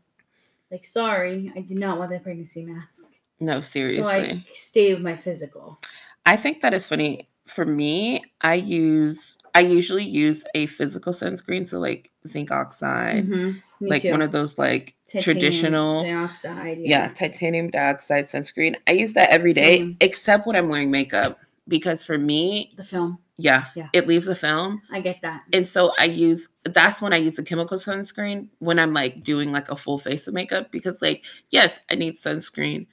Like, 0.70 0.84
sorry, 0.84 1.52
I 1.56 1.60
did 1.60 1.78
not 1.78 1.98
want 1.98 2.10
that 2.10 2.22
pregnancy 2.24 2.64
mask. 2.64 3.14
no, 3.40 3.60
seriously. 3.60 4.02
So 4.02 4.08
I 4.08 4.44
stay 4.52 4.92
with 4.94 5.02
my 5.02 5.16
physical. 5.16 5.78
I 6.26 6.36
think 6.36 6.60
that 6.62 6.74
is 6.74 6.88
funny. 6.88 7.28
For 7.46 7.64
me, 7.64 8.24
I 8.42 8.54
use 8.54 9.36
I 9.54 9.60
usually 9.60 10.04
use 10.04 10.44
a 10.54 10.66
physical 10.66 11.12
sunscreen, 11.14 11.66
so 11.66 11.78
like 11.80 12.10
zinc 12.28 12.50
oxide, 12.50 13.26
Mhm. 13.26 13.62
Me 13.80 13.90
like 13.90 14.02
too. 14.02 14.10
one 14.10 14.20
of 14.22 14.30
those 14.30 14.58
like 14.58 14.94
Titanium 15.06 15.22
traditional 15.40 16.02
dioxide. 16.04 16.78
yeah, 16.84 17.08
titanium 17.08 17.70
dioxide 17.70 18.26
sunscreen. 18.26 18.76
I 18.86 18.92
use 18.92 19.14
that 19.14 19.30
every 19.30 19.54
day, 19.54 19.78
Same. 19.78 19.96
except 20.00 20.46
when 20.46 20.54
I'm 20.54 20.68
wearing 20.68 20.90
makeup. 20.90 21.38
Because 21.66 22.04
for 22.04 22.18
me, 22.18 22.72
The 22.76 22.84
film. 22.84 23.18
Yeah, 23.38 23.66
Yeah. 23.74 23.88
it 23.92 24.06
leaves 24.06 24.28
a 24.28 24.34
film. 24.34 24.82
I 24.92 25.00
get 25.00 25.20
that. 25.22 25.42
And 25.52 25.66
so 25.66 25.92
I 25.98 26.04
use 26.04 26.48
that's 26.64 27.00
when 27.00 27.12
I 27.14 27.16
use 27.16 27.36
the 27.36 27.42
chemical 27.42 27.78
sunscreen 27.78 28.48
when 28.58 28.78
I'm 28.78 28.92
like 28.92 29.22
doing 29.24 29.50
like 29.52 29.70
a 29.70 29.76
full 29.76 29.98
face 29.98 30.26
of 30.28 30.34
makeup 30.34 30.70
because 30.70 31.00
like 31.00 31.24
yes, 31.50 31.78
I 31.90 31.94
need 31.94 32.20
sunscreen, 32.20 32.86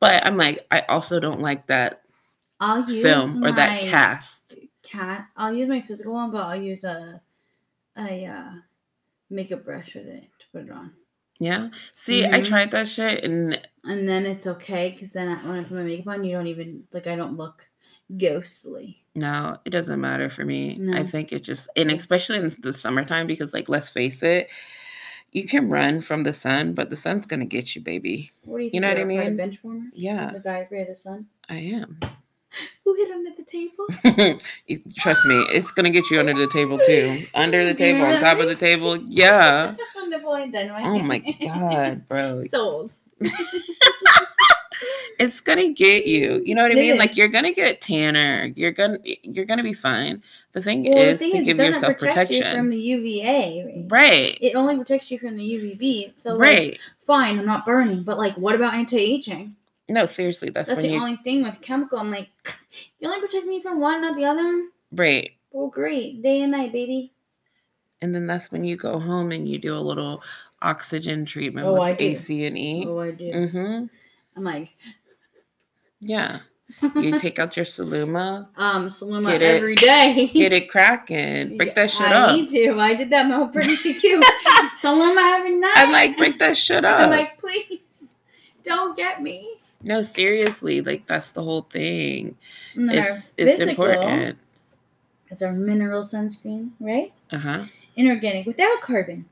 but 0.00 0.24
I'm 0.26 0.36
like 0.36 0.66
I 0.70 0.80
also 0.88 1.20
don't 1.20 1.40
like 1.40 1.66
that 1.68 2.02
I'll 2.60 2.88
use 2.90 3.02
film 3.02 3.44
or 3.44 3.52
that 3.52 3.80
cast. 3.82 4.54
cat. 4.82 5.26
I'll 5.36 5.54
use 5.54 5.68
my 5.68 5.80
physical 5.80 6.14
one, 6.14 6.30
but 6.32 6.42
I'll 6.44 6.60
use 6.60 6.84
a 6.84 7.20
a 7.96 8.26
uh, 8.26 8.52
makeup 9.30 9.64
brush 9.64 9.94
with 9.94 10.06
it 10.06 10.24
to 10.40 10.46
put 10.52 10.64
it 10.66 10.70
on, 10.70 10.92
Yeah. 11.38 11.68
See, 11.94 12.24
I 12.24 12.40
Mhm. 12.40 12.44
tried 12.44 12.70
that 12.72 12.88
shit 12.88 13.24
and 13.24 13.60
and 13.84 14.08
then 14.08 14.26
it's 14.26 14.46
okay 14.46 14.90
because 14.90 15.12
then 15.12 15.28
I, 15.28 15.36
when 15.46 15.58
I 15.60 15.62
put 15.62 15.72
my 15.72 15.82
makeup 15.84 16.08
on, 16.08 16.24
you 16.24 16.32
don't 16.32 16.46
even 16.48 16.84
like 16.92 17.06
I 17.06 17.16
don't 17.16 17.36
look 17.36 17.66
ghostly. 18.16 19.02
no, 19.14 19.58
it 19.64 19.70
doesn't 19.70 20.00
matter 20.00 20.30
for 20.30 20.44
me. 20.44 20.78
I 20.94 21.04
think 21.04 21.32
it 21.32 21.40
just 21.42 21.68
and 21.76 21.90
especially 21.90 22.38
in 22.38 22.52
the 22.60 22.72
summertime 22.72 23.26
because 23.26 23.52
like 23.52 23.68
let's 23.68 23.88
face 23.90 24.22
it, 24.22 24.48
you 25.32 25.46
can 25.46 25.68
run 25.68 26.00
from 26.00 26.22
the 26.24 26.32
sun, 26.32 26.74
but 26.74 26.90
the 26.90 26.96
sun's 26.96 27.26
gonna 27.26 27.44
get 27.46 27.74
you, 27.74 27.80
baby. 27.82 28.30
What 28.44 28.58
do 28.58 28.64
you? 28.64 28.70
You 28.74 28.80
know 28.80 28.88
what 28.88 28.98
I 28.98 29.04
mean? 29.04 29.36
bench 29.36 29.58
warmer. 29.62 29.90
Yeah, 29.94 30.32
The 30.32 30.40
guy 30.40 30.58
afraid 30.58 30.82
of 30.82 30.88
the 30.88 30.96
sun. 30.96 31.26
I 31.48 31.56
am. 31.56 31.98
Who 32.84 32.94
hit 32.94 33.10
under 33.12 33.30
the 33.36 33.44
table? 33.44 34.38
Trust 34.98 35.24
me, 35.26 35.36
it's 35.52 35.70
gonna 35.70 35.90
get 35.90 36.10
you 36.10 36.18
under 36.18 36.34
the 36.34 36.48
table 36.48 36.78
too. 36.78 37.26
Under 37.34 37.64
the 37.64 37.74
table, 37.84 38.04
on 38.04 38.20
top 38.20 38.38
of 38.40 38.48
the 38.48 38.56
table. 38.56 38.96
Yeah. 38.96 39.76
On 40.02 40.10
the 40.10 40.18
point, 40.18 40.52
dynamite. 40.52 40.84
Oh 40.84 40.98
my 40.98 41.18
god, 41.40 42.08
bro. 42.08 42.42
Sold. 42.42 42.92
It's 45.20 45.38
gonna 45.40 45.72
get 45.72 46.06
you. 46.06 46.42
You 46.44 46.54
know 46.54 46.62
what 46.62 46.70
I 46.72 46.74
It 46.74 46.78
mean? 46.78 46.98
Like 46.98 47.16
you're 47.16 47.28
gonna 47.28 47.52
get 47.52 47.80
tanner. 47.80 48.50
You're 48.56 48.72
gonna 48.72 48.98
you're 49.22 49.44
gonna 49.44 49.62
be 49.62 49.74
fine. 49.74 50.22
The 50.52 50.62
thing 50.62 50.84
Well, 50.84 50.94
the 50.94 51.08
is 51.10 51.18
thing 51.18 51.30
to 51.32 51.38
is, 51.38 51.46
give 51.46 51.58
yourself 51.58 51.98
protect 51.98 52.30
you 52.30 52.42
from 52.42 52.70
the 52.70 52.78
UVA. 52.78 53.86
Right. 53.88 54.38
It 54.40 54.54
only 54.56 54.76
protects 54.76 55.10
you 55.10 55.18
from 55.18 55.36
the 55.36 55.44
UVB. 55.44 56.14
So 56.16 56.32
like, 56.32 56.40
right. 56.40 56.78
fine, 57.06 57.38
I'm 57.38 57.46
not 57.46 57.66
burning, 57.66 58.02
but 58.02 58.18
like, 58.18 58.34
what 58.36 58.54
about 58.54 58.74
anti-aging? 58.74 59.54
No, 59.90 60.04
seriously, 60.06 60.50
that's, 60.50 60.68
That's 60.70 60.82
the 60.82 60.88
you 60.88 60.98
only 61.00 61.16
thing 61.16 61.42
with 61.42 61.60
chemical. 61.60 61.98
I'm 61.98 62.10
like, 62.12 62.28
you 63.00 63.08
only 63.08 63.20
protect 63.20 63.44
me 63.46 63.60
from 63.60 63.80
one, 63.80 64.00
not 64.02 64.16
the 64.16 64.24
other. 64.24 64.68
right. 64.92 65.32
Well, 65.52 65.66
great, 65.68 66.22
day 66.22 66.42
and 66.42 66.52
night, 66.52 66.72
baby. 66.72 67.12
And 68.00 68.14
then 68.14 68.26
that's 68.28 68.52
when 68.52 68.64
you 68.64 68.76
go 68.76 69.00
home 69.00 69.32
and 69.32 69.48
you 69.48 69.58
do 69.58 69.76
a 69.76 69.80
little 69.80 70.22
oxygen 70.62 71.24
treatment 71.26 71.66
Oh, 71.66 71.74
with. 71.74 72.00
AC 72.00 72.44
and 72.46 72.56
E. 72.56 72.84
Oh, 72.86 73.00
I 73.00 73.10
do. 73.10 73.24
Mm-hmm. 73.32 73.84
I'm 74.36 74.44
like, 74.44 74.76
Yeah. 76.00 76.40
You 76.94 77.18
take 77.18 77.38
out 77.38 77.56
your 77.56 77.66
Saluma, 77.66 78.46
um, 78.56 78.88
Saluma 78.88 79.32
Get 79.32 79.42
it- 79.42 79.56
every 79.56 79.74
day. 79.74 80.28
get 80.32 80.52
it 80.52 80.70
cracking, 80.70 81.56
break 81.58 81.74
that 81.74 81.90
shit 81.90 82.06
I 82.06 82.12
up. 82.30 82.36
need 82.36 82.48
to. 82.50 82.78
I 82.78 82.94
did 82.94 83.10
that 83.10 83.28
my 83.28 83.34
whole 83.36 83.48
pregnancy 83.48 83.94
too. 83.94 84.20
Saluma 84.80 85.38
every 85.38 85.56
night. 85.56 85.72
I'm 85.76 85.90
like, 85.92 86.16
break 86.16 86.38
that 86.38 86.56
shit 86.56 86.84
up. 86.84 87.00
I'm 87.00 87.10
like, 87.10 87.38
please, 87.40 88.16
don't 88.64 88.96
get 88.96 89.20
me. 89.22 89.56
no, 89.82 90.00
seriously, 90.00 90.80
like 90.80 91.06
that's 91.06 91.32
the 91.32 91.42
whole 91.42 91.62
thing. 91.62 92.36
And 92.74 92.88
then 92.88 92.98
our 92.98 93.10
It's 93.16 93.34
it's 93.36 93.58
physical 93.58 93.86
important. 93.86 94.38
is 95.30 95.42
our 95.42 95.52
mineral 95.52 96.02
sunscreen, 96.02 96.70
right? 96.78 97.12
Uh 97.32 97.38
huh. 97.38 97.64
Inorganic, 97.96 98.46
without 98.46 98.80
carbon. 98.80 99.26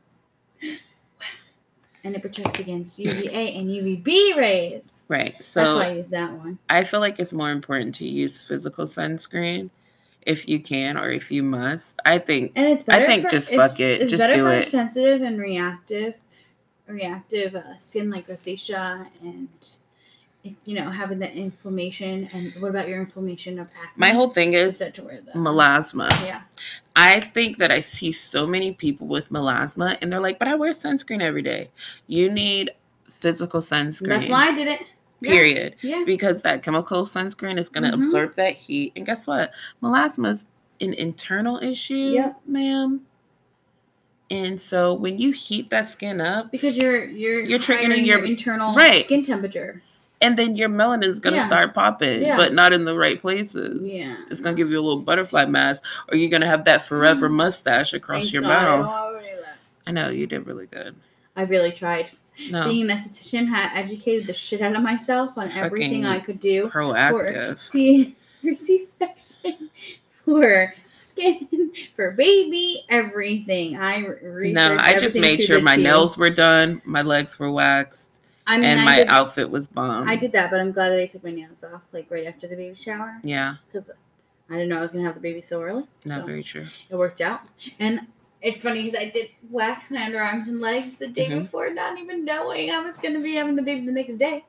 And 2.04 2.14
it 2.14 2.22
protects 2.22 2.60
against 2.60 2.98
UVA 2.98 3.54
and 3.54 3.68
UVB 3.68 4.36
rays. 4.36 5.04
Right. 5.08 5.42
So 5.42 5.60
that's 5.60 5.74
why 5.74 5.86
I 5.86 5.92
use 5.96 6.08
that 6.10 6.32
one. 6.32 6.58
I 6.70 6.84
feel 6.84 7.00
like 7.00 7.18
it's 7.18 7.32
more 7.32 7.50
important 7.50 7.94
to 7.96 8.08
use 8.08 8.40
physical 8.40 8.84
sunscreen 8.86 9.70
if 10.22 10.48
you 10.48 10.60
can 10.60 10.96
or 10.96 11.10
if 11.10 11.30
you 11.30 11.42
must. 11.42 11.98
I 12.04 12.18
think 12.18 12.52
And 12.54 12.66
it's 12.68 12.82
better 12.82 13.02
I 13.02 13.06
think 13.06 13.24
for, 13.24 13.30
just 13.30 13.52
fuck 13.54 13.80
it. 13.80 14.02
It's 14.02 14.10
Just 14.12 14.20
better 14.20 14.36
do 14.36 14.42
for 14.44 14.50
it. 14.52 14.70
sensitive 14.70 15.22
and 15.22 15.38
reactive, 15.40 16.14
reactive 16.86 17.56
uh, 17.56 17.76
skin 17.78 18.10
like 18.10 18.28
rosacea 18.28 19.06
and 19.22 19.48
you 20.42 20.74
know 20.74 20.90
having 20.90 21.18
that 21.18 21.32
inflammation. 21.34 22.28
And 22.32 22.52
what 22.60 22.68
about 22.70 22.88
your 22.88 23.00
inflammation 23.00 23.58
of 23.58 23.68
acne? 23.68 23.90
my 23.96 24.10
whole 24.10 24.28
thing 24.28 24.54
is 24.54 24.78
to 24.78 25.02
wear 25.02 25.20
the 25.20 25.32
melasma. 25.32 26.08
Yeah. 26.24 26.42
I 26.96 27.20
think 27.20 27.58
that 27.58 27.70
I 27.70 27.80
see 27.80 28.12
so 28.12 28.46
many 28.46 28.72
people 28.72 29.06
with 29.06 29.30
melasma 29.30 29.98
and 30.00 30.10
they're 30.10 30.20
like, 30.20 30.38
but 30.38 30.48
I 30.48 30.54
wear 30.54 30.72
sunscreen 30.74 31.20
every 31.22 31.42
day. 31.42 31.70
You 32.06 32.30
need 32.30 32.70
physical 33.08 33.60
sunscreen. 33.60 34.08
That's 34.08 34.28
why 34.30 34.48
I 34.48 34.54
did 34.54 34.68
it. 34.68 34.80
Period. 35.22 35.74
Yeah. 35.80 36.04
Because 36.06 36.42
that 36.42 36.62
chemical 36.62 37.02
sunscreen 37.04 37.58
is 37.58 37.68
going 37.68 37.90
to 37.90 37.96
Mhm. 37.96 38.04
absorb 38.06 38.34
that 38.36 38.54
heat. 38.54 38.92
And 38.94 39.04
guess 39.04 39.26
what? 39.26 39.52
Melasma 39.82 40.30
is 40.30 40.44
an 40.80 40.94
internal 40.94 41.58
issue, 41.58 42.12
Yep. 42.14 42.40
ma'am. 42.46 43.00
And 44.30 44.60
so 44.60 44.94
when 44.94 45.18
you 45.18 45.32
heat 45.32 45.70
that 45.70 45.88
skin 45.88 46.20
up, 46.20 46.52
Because 46.52 46.76
you're 46.76 47.04
you're 47.06 47.40
You're 47.40 47.58
triggering 47.58 47.86
triggering 47.86 48.06
your- 48.06 48.18
your 48.18 48.24
internal 48.26 48.74
right. 48.74 49.04
skin 49.04 49.22
temperature. 49.22 49.82
And 50.20 50.36
then 50.36 50.56
your 50.56 50.68
melanin's 50.68 51.18
going 51.20 51.34
to 51.34 51.40
Yeah. 51.40 51.46
start 51.46 51.74
popping, 51.74 52.22
Yeah. 52.22 52.36
but 52.36 52.52
not 52.52 52.72
in 52.72 52.84
the 52.84 52.96
right 52.96 53.20
places. 53.20 53.80
Yeah. 53.92 54.16
It's 54.30 54.40
going 54.40 54.56
to 54.56 54.60
give 54.60 54.70
you 54.70 54.78
a 54.80 54.82
little 54.82 55.00
butterfly 55.02 55.46
mask, 55.46 55.82
or 56.10 56.16
you're 56.16 56.30
going 56.30 56.40
to 56.42 56.48
have 56.48 56.64
that 56.64 56.84
forever 56.86 57.28
Mm. 57.28 57.34
mustache 57.34 57.92
across 57.92 58.22
Thank 58.24 58.32
your 58.32 58.42
God 58.42 58.48
mouth. 58.50 59.14
left. 59.14 59.24
I 59.86 59.90
know, 59.92 60.08
you 60.10 60.26
did 60.26 60.46
really 60.46 60.66
good. 60.66 60.94
I 61.36 61.42
really 61.42 61.72
tried. 61.72 62.10
No, 62.50 62.64
Being 62.68 62.90
a 62.90 62.94
esthetician 62.94 63.48
had 63.48 63.70
educated 63.76 64.26
the 64.26 64.32
shit 64.32 64.60
out 64.60 64.76
of 64.76 64.82
myself 64.82 65.36
on 65.36 65.50
everything 65.52 66.04
I 66.06 66.20
could 66.20 66.38
do. 66.40 66.68
For, 66.68 66.82
proactive. 66.82 67.58
see, 67.58 68.16
for 68.42 68.54
C-section, 68.54 69.70
for 70.24 70.74
skin, 70.90 71.48
for 71.96 72.12
baby, 72.12 72.84
everything. 72.88 73.76
I 73.76 74.04
re- 74.06 74.52
No, 74.52 74.76
I 74.78 74.98
just 74.98 75.18
made 75.18 75.42
sure 75.42 75.60
my 75.60 75.76
T. 75.76 75.82
nails 75.82 76.16
were 76.18 76.30
done, 76.30 76.80
my 76.84 77.02
legs 77.02 77.38
were 77.38 77.50
waxed, 77.50 78.07
I 78.48 78.56
mean, 78.56 78.64
and 78.64 78.80
I 78.80 78.84
my 78.84 78.96
did, 78.96 79.08
outfit 79.08 79.48
was 79.50 79.68
bomb. 79.68 80.08
I 80.08 80.16
did 80.16 80.32
that, 80.32 80.50
but 80.50 80.58
I'm 80.58 80.72
glad 80.72 80.90
they 80.90 81.06
took 81.06 81.22
my 81.22 81.30
nails 81.30 81.62
off 81.62 81.82
like 81.92 82.10
right 82.10 82.26
after 82.26 82.48
the 82.48 82.56
baby 82.56 82.74
shower 82.74 83.20
Yeah, 83.22 83.56
because 83.70 83.90
I 84.50 84.54
didn't 84.54 84.70
know 84.70 84.78
I 84.78 84.80
was 84.80 84.90
gonna 84.90 85.04
have 85.04 85.14
the 85.14 85.20
baby 85.20 85.42
so 85.42 85.62
early. 85.62 85.84
not 86.04 86.22
so 86.22 86.26
very 86.26 86.42
true. 86.42 86.66
it 86.90 86.96
worked 86.96 87.20
out, 87.20 87.42
and. 87.78 88.00
It's 88.40 88.62
funny 88.62 88.84
because 88.84 88.96
I 88.96 89.06
did 89.10 89.30
wax 89.50 89.90
my 89.90 89.98
underarms 89.98 90.46
and 90.46 90.60
legs 90.60 90.96
the 90.96 91.08
day 91.08 91.26
Mhm. 91.28 91.42
before, 91.42 91.70
not 91.74 91.98
even 91.98 92.24
knowing 92.24 92.70
I 92.70 92.78
was 92.78 92.96
going 92.96 93.14
to 93.14 93.20
be 93.20 93.34
having 93.34 93.56
the 93.56 93.62
baby 93.62 93.84
the 93.84 93.90
next 93.90 94.16
day. 94.16 94.44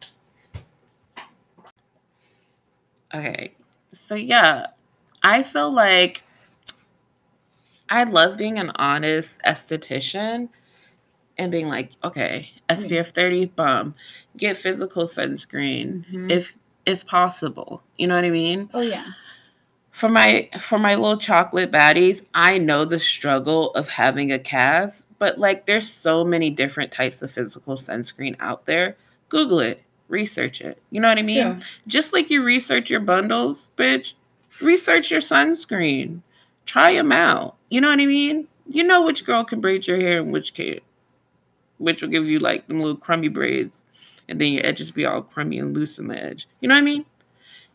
Okay. 3.16 3.54
So 3.92 4.14
yeah, 4.14 4.68
I 5.24 5.42
feel 5.42 5.72
like 5.72 6.22
I 7.90 8.04
love 8.04 8.38
being 8.38 8.60
an 8.60 8.72
honest 8.76 9.40
esthetician 9.42 10.50
and 11.40 11.52
being 11.52 11.68
like, 11.68 11.92
okay, 12.04 12.52
SPF 12.70 13.08
30 13.12 13.46
bum, 13.48 13.96
get 14.38 14.58
physical 14.58 15.06
sunscreen 15.06 16.06
Mhm. 16.12 16.32
if 16.32 16.56
if 16.86 17.06
possible. 17.08 17.82
You 17.98 18.08
know 18.08 18.16
what 18.16 18.26
I 18.26 18.30
mean? 18.30 18.70
Oh 18.74 18.82
yeah. 18.82 19.06
For 19.92 20.08
my 20.10 20.50
for 20.60 20.78
my 20.78 20.96
little 20.96 21.18
chocolate 21.18 21.72
baddies, 21.72 22.24
I 22.34 22.58
know 22.58 22.86
the 22.86 23.00
struggle 23.00 23.72
of 23.72 23.88
having 23.90 24.32
a 24.32 24.40
cast, 24.40 25.08
but 25.20 25.38
like 25.40 25.66
there's 25.66 25.90
so 25.90 26.24
many 26.24 26.50
different 26.50 26.92
types 26.92 27.22
of 27.22 27.32
physical 27.32 27.76
sunscreen 27.76 28.36
out 28.40 28.66
there. 28.66 28.96
Google 29.30 29.60
it, 29.60 29.82
research 30.08 30.62
it. 30.62 30.82
You 30.92 31.02
know 31.02 31.10
what 31.10 31.18
I 31.20 31.24
mean? 31.24 31.38
Yeah. 31.38 31.60
just 31.88 32.14
like 32.14 32.30
you 32.30 32.44
research 32.44 32.90
your 32.90 33.00
bundles, 33.02 33.70
bitch, 33.78 34.14
research 34.62 35.12
your 35.12 35.22
sunscreen. 35.22 36.22
Try 36.66 36.94
them 36.94 37.12
out. 37.12 37.56
You 37.70 37.82
know 37.82 37.90
what 37.90 38.00
I 38.00 38.06
mean? 38.06 38.48
You 38.68 38.84
know 38.84 39.02
which 39.04 39.26
girl 39.26 39.44
can 39.44 39.60
braid 39.62 39.88
your 39.88 39.98
hair 39.98 40.22
and 40.22 40.32
which 40.32 40.54
can't. 40.54 40.82
Which 41.80 42.02
will 42.02 42.10
give 42.10 42.28
you 42.28 42.38
like 42.40 42.68
them 42.68 42.80
little 42.80 42.96
crummy 42.96 43.30
braids, 43.30 43.80
and 44.28 44.40
then 44.40 44.54
your 44.54 44.66
edges 44.66 44.92
be 44.92 45.06
all 45.06 45.24
crummy 45.24 45.58
and 45.58 45.76
loose 45.76 45.98
in 45.98 46.08
the 46.08 46.24
edge. 46.24 46.48
You 46.62 46.70
know 46.70 46.76
what 46.76 46.82
I 46.82 46.86
mean? 46.86 47.06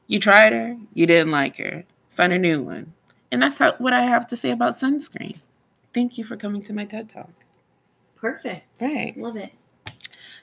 You 0.06 0.20
tried 0.20 0.52
her, 0.52 0.76
you 0.92 1.06
didn't 1.06 1.32
like 1.32 1.56
her. 1.56 1.84
Find 2.10 2.32
a 2.32 2.38
new 2.38 2.62
one. 2.62 2.92
And 3.32 3.42
that's 3.42 3.58
how, 3.58 3.72
what 3.78 3.92
I 3.92 4.02
have 4.02 4.28
to 4.28 4.36
say 4.36 4.52
about 4.52 4.78
sunscreen. 4.78 5.40
Thank 5.92 6.16
you 6.16 6.24
for 6.24 6.36
coming 6.36 6.62
to 6.62 6.72
my 6.72 6.84
TED 6.84 7.08
Talk. 7.08 7.32
Perfect. 8.14 8.80
Right. 8.80 9.16
Love 9.16 9.36
it. 9.36 9.52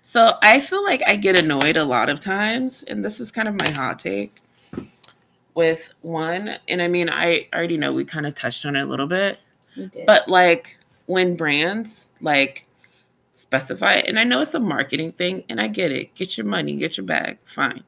So 0.01 0.33
I 0.41 0.59
feel 0.59 0.83
like 0.83 1.01
I 1.05 1.15
get 1.15 1.39
annoyed 1.39 1.77
a 1.77 1.85
lot 1.85 2.09
of 2.09 2.19
times, 2.19 2.83
and 2.83 3.05
this 3.05 3.19
is 3.19 3.31
kind 3.31 3.47
of 3.47 3.59
my 3.59 3.69
hot 3.69 3.99
take 3.99 4.41
with 5.53 5.93
one. 6.01 6.57
And 6.67 6.81
I 6.81 6.87
mean, 6.87 7.09
I 7.09 7.47
already 7.53 7.77
know 7.77 7.93
we 7.93 8.03
kind 8.03 8.25
of 8.25 8.35
touched 8.35 8.65
on 8.65 8.75
it 8.75 8.81
a 8.81 8.85
little 8.85 9.07
bit, 9.07 9.39
but 10.05 10.27
like 10.27 10.77
when 11.05 11.35
brands 11.35 12.07
like 12.19 12.65
specify, 13.33 13.93
it. 13.95 14.07
and 14.07 14.19
I 14.19 14.23
know 14.23 14.41
it's 14.41 14.53
a 14.53 14.59
marketing 14.59 15.11
thing, 15.13 15.43
and 15.49 15.59
I 15.59 15.67
get 15.67 15.91
it. 15.91 16.13
Get 16.15 16.37
your 16.37 16.45
money, 16.45 16.77
get 16.77 16.97
your 16.97 17.05
bag, 17.05 17.37
fine. 17.45 17.83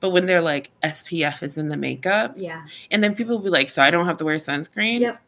But 0.00 0.10
when 0.10 0.26
they're 0.26 0.42
like 0.42 0.70
SPF 0.82 1.42
is 1.42 1.56
in 1.56 1.68
the 1.68 1.76
makeup, 1.76 2.34
yeah. 2.36 2.64
and 2.90 3.02
then 3.02 3.14
people 3.14 3.36
will 3.36 3.44
be 3.44 3.50
like, 3.50 3.70
so 3.70 3.80
I 3.82 3.90
don't 3.90 4.06
have 4.06 4.18
to 4.18 4.24
wear 4.24 4.36
sunscreen? 4.36 5.00
Yep. 5.00 5.20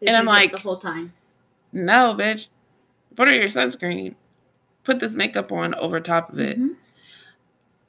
They 0.00 0.06
And 0.08 0.16
I'm 0.16 0.24
like- 0.26 0.52
the 0.52 0.58
whole 0.58 0.78
time. 0.78 1.12
No, 1.72 2.14
bitch. 2.18 2.46
Put 3.16 3.28
on 3.28 3.34
your 3.34 3.48
sunscreen. 3.48 4.14
Put 4.82 5.00
this 5.00 5.14
makeup 5.14 5.52
on 5.52 5.74
over 5.76 6.00
top 6.00 6.32
of 6.32 6.38
it. 6.40 6.58
Mhm. 6.58 6.76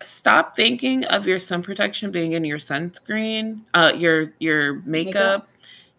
stop 0.03 0.55
thinking 0.55 1.03
of 1.05 1.25
your 1.25 1.39
sun 1.39 1.63
protection 1.63 2.11
being 2.11 2.33
in 2.33 2.43
your 2.45 2.59
sunscreen, 2.59 3.61
uh, 3.73 3.91
your 3.95 4.33
your 4.39 4.73
makeup, 4.85 5.13
Makeup. 5.15 5.47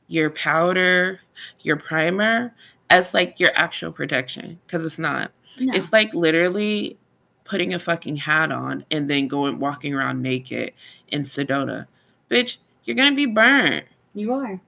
your 0.09 0.31
powder, 0.31 1.20
your 1.62 1.77
primer 1.77 2.55
as 2.90 3.12
like 3.14 3.38
your 3.40 3.51
actual 3.55 3.92
protection 3.92 4.59
because 4.66 4.85
it's 4.85 4.99
not. 4.99 5.33
No. 5.59 5.72
It's 5.75 5.92
like 5.92 6.14
literally 6.14 6.96
putting 7.44 7.75
a 7.75 7.79
fucking 7.79 8.16
hat 8.16 8.51
on 8.53 8.85
and 8.90 9.09
then 9.09 9.29
going 9.29 9.59
walking 9.59 9.94
around 9.94 10.20
naked 10.22 10.72
in 11.09 11.22
Sedona. 11.22 11.87
Bitch, 12.31 12.59
you're 12.85 12.96
gonna 12.96 13.14
be 13.16 13.27
burnt. 13.27 13.85
you 14.14 14.33
are. 14.35 14.49
Your 14.51 14.61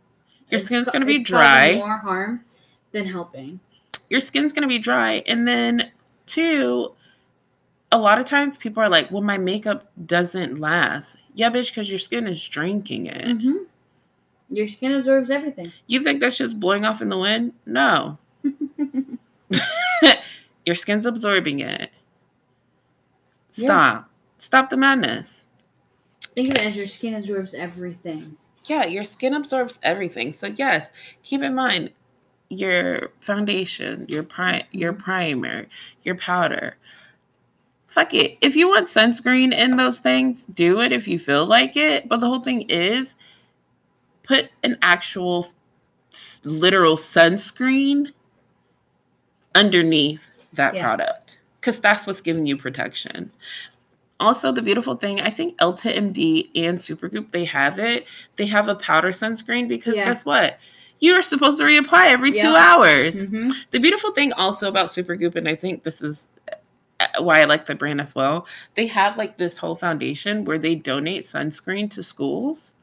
It's 0.50 0.64
skin's 0.64 0.86
ca- 0.86 0.92
gonna 0.92 1.04
be 1.06 1.22
dry. 1.22 1.74
more 1.76 1.98
harm 1.98 2.44
than 2.92 3.04
helping. 3.06 3.60
your 4.08 4.20
skin's 4.22 4.52
gonna 4.52 4.66
be 4.68 4.78
dry. 4.78 5.22
And 5.26 5.46
then 5.46 5.90
two, 6.26 6.90
a 7.92 7.98
lot 7.98 8.18
of 8.18 8.24
times 8.26 8.56
people 8.56 8.82
are 8.82 8.88
like, 8.88 9.10
well, 9.10 9.22
my 9.22 9.36
makeup 9.38 9.90
doesn't 10.06 10.58
last. 10.58 11.16
Yeah, 11.34 11.50
bitch, 11.50 11.68
because 11.70 11.90
your 11.90 11.98
skin 11.98 12.26
is 12.26 12.42
drinking 12.48 13.06
it. 13.06 13.30
hmm 13.40 13.57
Your 14.50 14.68
skin 14.68 14.92
absorbs 14.92 15.30
everything. 15.30 15.72
You 15.86 16.02
think 16.02 16.20
that 16.20 16.34
shit's 16.34 16.54
blowing 16.54 16.84
off 16.84 17.02
in 17.02 17.08
the 17.08 17.18
wind? 17.18 17.52
No. 17.66 18.18
your 20.64 20.74
skin's 20.74 21.06
absorbing 21.06 21.58
it. 21.60 21.90
Yeah. 23.54 23.66
Stop. 23.66 24.10
Stop 24.38 24.70
the 24.70 24.76
madness. 24.76 25.44
Think 26.34 26.54
of 26.54 26.60
it 26.60 26.66
as 26.66 26.76
your 26.76 26.86
skin 26.86 27.14
absorbs 27.14 27.52
everything. 27.54 28.36
Yeah, 28.64 28.86
your 28.86 29.04
skin 29.04 29.34
absorbs 29.34 29.78
everything. 29.82 30.32
So 30.32 30.46
yes, 30.46 30.88
keep 31.22 31.42
in 31.42 31.54
mind 31.54 31.90
your 32.50 33.10
foundation, 33.20 34.06
your 34.08 34.22
pri- 34.22 34.66
your 34.70 34.92
mm-hmm. 34.92 35.02
primer, 35.02 35.66
your 36.02 36.16
powder. 36.16 36.76
Fuck 37.86 38.14
it. 38.14 38.38
If 38.42 38.54
you 38.54 38.68
want 38.68 38.86
sunscreen 38.86 39.52
in 39.52 39.76
those 39.76 40.00
things, 40.00 40.46
do 40.46 40.80
it 40.80 40.92
if 40.92 41.08
you 41.08 41.18
feel 41.18 41.46
like 41.46 41.76
it. 41.76 42.08
But 42.08 42.20
the 42.20 42.26
whole 42.26 42.40
thing 42.40 42.62
is 42.68 43.16
put 44.28 44.50
an 44.62 44.76
actual 44.82 45.46
literal 46.44 46.96
sunscreen 46.96 48.12
underneath 49.54 50.30
that 50.52 50.74
Yeah. 50.74 50.82
product 50.84 51.38
because 51.60 51.80
that's 51.80 52.06
what's 52.06 52.20
giving 52.20 52.46
you 52.46 52.56
protection. 52.56 53.30
Also, 54.20 54.50
the 54.52 54.62
beautiful 54.62 54.96
thing, 54.96 55.20
I 55.20 55.30
think 55.30 55.56
Elta 55.58 55.92
MD 55.94 56.50
and 56.56 56.78
Supergoop, 56.78 57.30
they 57.30 57.44
have 57.44 57.78
it. 57.78 58.06
They 58.36 58.46
have 58.46 58.68
a 58.68 58.74
powder 58.74 59.12
sunscreen 59.12 59.68
because 59.68 59.96
Yeah. 59.96 60.06
guess 60.06 60.24
what? 60.24 60.58
You're 61.00 61.22
supposed 61.22 61.58
to 61.58 61.64
reapply 61.64 62.06
every 62.06 62.32
two 62.32 62.38
Yep. 62.38 62.54
hours. 62.56 63.22
hmm 63.22 63.48
The 63.70 63.78
beautiful 63.78 64.12
thing 64.12 64.32
also 64.32 64.68
about 64.68 64.88
Supergoop, 64.88 65.36
and 65.36 65.48
I 65.48 65.54
think 65.54 65.84
this 65.84 66.02
is 66.02 66.28
uh, 67.00 67.06
why 67.22 67.40
I 67.40 67.44
like 67.44 67.66
the 67.66 67.76
brand 67.76 68.00
as 68.00 68.16
well, 68.16 68.44
they 68.74 68.88
have 68.88 69.16
like 69.16 69.36
this 69.36 69.56
whole 69.56 69.76
foundation 69.76 70.44
where 70.44 70.58
they 70.58 70.74
donate 70.74 71.24
sunscreen 71.24 71.88
to 71.92 72.02
schools. 72.02 72.74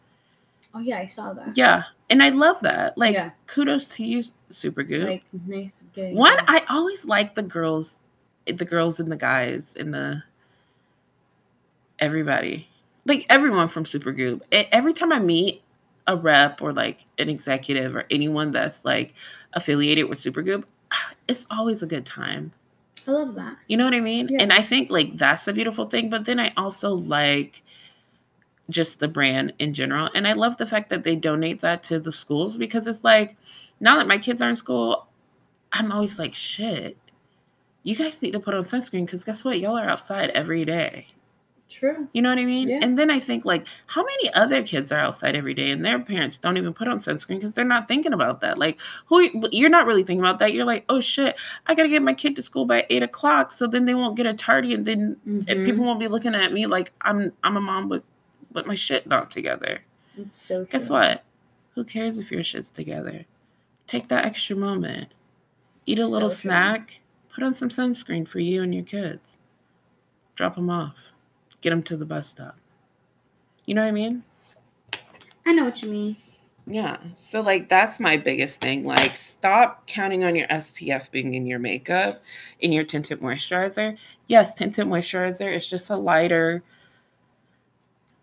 Oh 0.76 0.80
yeah, 0.80 1.00
I 1.00 1.06
saw 1.06 1.32
that. 1.34 1.56
Yeah. 1.58 1.84
And 2.10 2.22
I 2.22 2.30
love 2.30 2.60
that. 2.62 2.98
Like, 2.98 3.14
Yeah. 3.14 3.32
kudos 3.48 3.86
to 3.96 4.04
you, 4.06 4.22
Supergoop. 4.52 5.06
Like 5.06 5.24
nice. 5.48 5.84
Getting 5.94 6.16
One. 6.16 6.36
I 6.48 6.64
always 6.70 7.06
like 7.06 7.34
the 7.34 7.42
girls, 7.44 8.00
the 8.46 8.66
girls 8.66 9.00
and 9.00 9.10
the 9.12 9.16
guys 9.18 9.74
and 9.80 9.94
the 9.94 10.22
everybody, 12.00 12.68
like 13.06 13.26
everyone 13.30 13.68
from. 13.70 13.86
E- 13.96 14.40
Every 14.52 14.94
time 14.94 15.12
I 15.14 15.20
meet 15.20 15.62
a 16.08 16.16
rep 16.16 16.62
or 16.62 16.74
like 16.74 17.06
an 17.18 17.30
executive 17.30 17.96
or 17.96 18.06
anyone 18.12 18.52
that's 18.52 18.84
like 18.86 19.14
affiliated 19.54 20.10
with 20.10 20.20
Supergoop, 20.20 20.66
it's 21.28 21.46
always 21.50 21.82
a 21.82 21.88
good 21.88 22.06
time. 22.06 22.52
I 23.08 23.12
love 23.12 23.36
that. 23.36 23.58
You 23.68 23.78
know 23.78 23.86
what 23.86 23.94
I 23.94 24.00
mean? 24.00 24.28
Yeah. 24.30 24.40
And 24.42 24.52
I 24.52 24.62
think 24.62 24.90
like 24.90 25.18
that's 25.18 25.46
the 25.46 25.54
beautiful 25.54 25.86
thing. 25.86 26.10
But 26.10 26.26
then 26.26 26.40
I 26.40 26.52
also 26.58 26.94
like 26.96 27.62
just 28.70 29.00
the 29.00 29.08
brand 29.08 29.54
in 29.60 29.74
general. 29.74 30.10
And 30.16 30.28
I 30.28 30.34
love 30.34 30.58
the 30.58 30.66
fact 30.66 30.90
that 30.90 31.04
they 31.04 31.16
donate 31.16 31.62
that 31.62 31.84
to 31.84 32.00
the 32.00 32.12
schools 32.12 32.58
because 32.58 32.88
it's 32.88 33.04
like 33.04 33.36
now 33.80 33.98
that 33.98 34.08
my 34.08 34.18
kids 34.18 34.42
are 34.42 34.50
in 34.50 34.56
school, 34.56 35.08
I'm 35.72 35.92
always 35.92 36.18
like, 36.18 36.34
shit, 36.34 36.98
you 37.84 37.96
guys 37.96 38.22
need 38.22 38.32
to 38.32 38.40
put 38.40 38.54
on 38.54 38.64
sunscreen 38.64 39.06
because 39.06 39.24
guess 39.24 39.44
what? 39.44 39.60
Y'all 39.60 39.78
are 39.78 39.90
outside 39.90 40.32
every 40.32 40.66
day. 40.66 41.08
True. 41.68 42.08
You 42.14 42.22
know 42.22 42.30
what 42.30 42.38
I 42.38 42.46
mean? 42.46 42.70
Yeah. 42.70 42.80
And 42.82 42.98
then 42.98 43.10
I 43.10 43.20
think 43.20 43.44
like, 43.44 43.66
how 43.88 44.04
many 44.04 44.34
other 44.34 44.64
kids 44.64 44.92
are 44.92 45.00
outside 45.00 45.36
every 45.36 45.54
day 45.54 45.72
and 45.72 45.84
their 45.84 46.00
parents 46.00 46.38
don't 46.38 46.58
even 46.58 46.74
put 46.74 46.88
on 46.88 47.00
sunscreen 47.00 47.36
because 47.36 47.54
they're 47.54 47.66
not 47.66 47.88
thinking 47.88 48.14
about 48.14 48.40
that? 48.42 48.58
Like, 48.58 48.80
who 49.08 49.30
you're 49.52 49.70
not 49.70 49.86
really 49.88 50.04
thinking 50.04 50.22
about 50.22 50.40
that. 50.40 50.54
You're 50.54 50.66
like, 50.66 50.86
oh 50.90 51.02
shit, 51.02 51.38
I 51.68 51.76
gotta 51.76 51.90
get 51.90 52.04
my 52.04 52.14
kid 52.14 52.36
to 52.38 52.44
school 52.44 52.66
by 52.66 52.86
eight 52.90 53.04
o'clock, 53.04 53.52
so 53.52 53.68
then 53.68 53.86
they 53.86 53.96
won't 53.96 54.16
get 54.16 54.28
a 54.28 54.34
tardy, 54.34 54.74
and 54.74 54.86
then 54.86 55.18
and 55.26 55.46
Mhm. 55.48 55.66
people 55.66 55.86
won't 55.86 56.00
be 56.00 56.08
looking 56.08 56.36
at 56.36 56.54
me 56.54 56.68
like 56.68 56.94
I'm 57.02 57.32
I'm 57.44 57.58
a 57.58 57.62
mom 57.62 57.90
with 57.90 58.04
with 58.56 58.66
my 58.66 58.74
shit 58.76 59.06
not 59.06 59.30
together. 59.30 59.80
It's 60.18 60.42
so 60.42 60.60
true. 60.64 60.68
Guess 60.72 60.90
what? 60.90 61.24
Who 61.76 61.84
cares 61.84 62.18
if 62.18 62.32
your 62.32 62.44
shit's 62.44 62.72
together? 62.72 63.26
Take 63.86 64.08
that 64.08 64.26
extra 64.26 64.56
moment. 64.56 65.14
Eat 65.86 66.00
a 66.00 66.08
little 66.08 66.30
So 66.30 66.36
true. 66.36 66.42
snack. 66.50 67.00
Put 67.34 67.44
on 67.44 67.54
some 67.54 67.70
sunscreen 67.70 68.28
for 68.28 68.40
you 68.40 68.64
and 68.64 68.74
your 68.74 68.86
kids. 68.86 69.40
Drop 70.36 70.56
them 70.56 70.70
off. 70.70 70.96
Get 71.62 71.72
them 71.72 71.84
to 71.84 71.98
the 71.98 72.06
bus 72.06 72.30
stop. 72.30 72.58
You 73.66 73.76
know 73.76 73.82
what 73.82 73.90
I 73.90 73.92
mean? 73.92 74.24
I 75.46 75.52
know 75.54 75.66
what 75.66 75.82
you 75.84 75.90
mean. 75.90 76.16
Yeah. 76.68 76.98
So 77.14 77.42
like 77.42 77.70
that's 77.70 78.00
my 78.00 78.18
biggest 78.18 78.62
thing. 78.62 78.86
Like 78.86 79.16
stop 79.16 79.86
counting 79.86 80.24
on 80.24 80.36
your 80.36 80.48
SPF 80.48 81.12
being 81.12 81.34
in 81.36 81.46
your 81.46 81.60
makeup, 81.60 82.24
in 82.62 82.72
your 82.72 82.84
tinted 82.84 83.20
moisturizer. 83.20 83.98
Yes, 84.28 84.56
tinted 84.56 84.88
moisturizer 84.88 85.54
is 85.54 85.68
just 85.68 85.90
a 85.90 85.96
lighter 85.96 86.64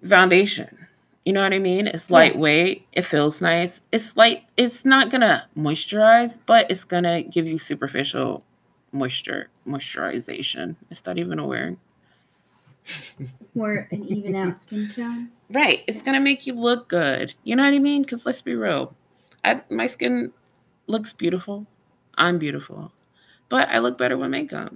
foundation. 0.07 0.87
You 1.25 1.33
know 1.33 1.43
what 1.43 1.53
I 1.53 1.59
mean? 1.59 1.87
It's 1.87 2.11
Yeah. 2.11 2.17
lightweight. 2.17 2.87
It 2.93 3.03
feels 3.03 3.41
nice. 3.41 3.81
It's 3.93 4.17
like 4.17 4.45
it's 4.57 4.85
not 4.85 5.11
gonna 5.11 5.47
moisturize, 5.57 6.39
but 6.47 6.71
it's 6.71 6.85
gonna 6.85 7.23
give 7.23 7.47
you 7.47 7.59
superficial 7.59 8.45
moisture 8.93 9.49
moisturization. 9.67 10.77
Is 10.91 11.01
that 11.03 11.19
even 11.19 11.39
a 11.39 11.47
word? 11.47 11.77
More 13.55 13.87
an 13.91 14.05
even 14.09 14.35
out 14.35 14.63
skin 14.63 14.89
tone. 14.89 15.29
Right. 15.51 15.83
It's 15.87 16.03
gonna 16.03 16.21
make 16.21 16.47
you 16.47 16.55
look 16.55 16.89
good. 16.89 17.35
You 17.45 17.55
know 17.57 17.65
what 17.65 17.75
I 17.75 17.79
mean? 17.79 18.03
Because 18.03 18.27
let's 18.27 18.41
be 18.43 18.55
real. 18.55 18.95
I, 19.45 19.63
my 19.71 19.87
skin 19.87 20.33
looks 20.87 21.13
beautiful. 21.13 21.67
I'm 22.17 22.39
beautiful. 22.39 22.93
But 23.49 23.69
I 23.69 23.79
look 23.79 23.99
better 23.99 24.17
with 24.17 24.31
makeup. 24.31 24.75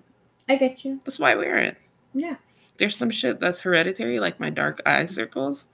I 0.48 0.56
get 0.56 0.84
you. 0.84 1.00
That's 1.04 1.18
why 1.18 1.32
I 1.32 1.36
wear 1.36 1.58
it. 1.58 1.76
Yeah. 2.14 2.36
There's 2.78 2.96
some 2.96 3.10
shit 3.10 3.40
that's 3.40 3.60
hereditary, 3.60 4.20
like 4.20 4.38
my 4.40 4.50
dark 4.50 4.80
eye 4.86 5.06
circles. 5.06 5.68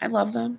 I 0.00 0.06
love 0.06 0.32
them. 0.32 0.58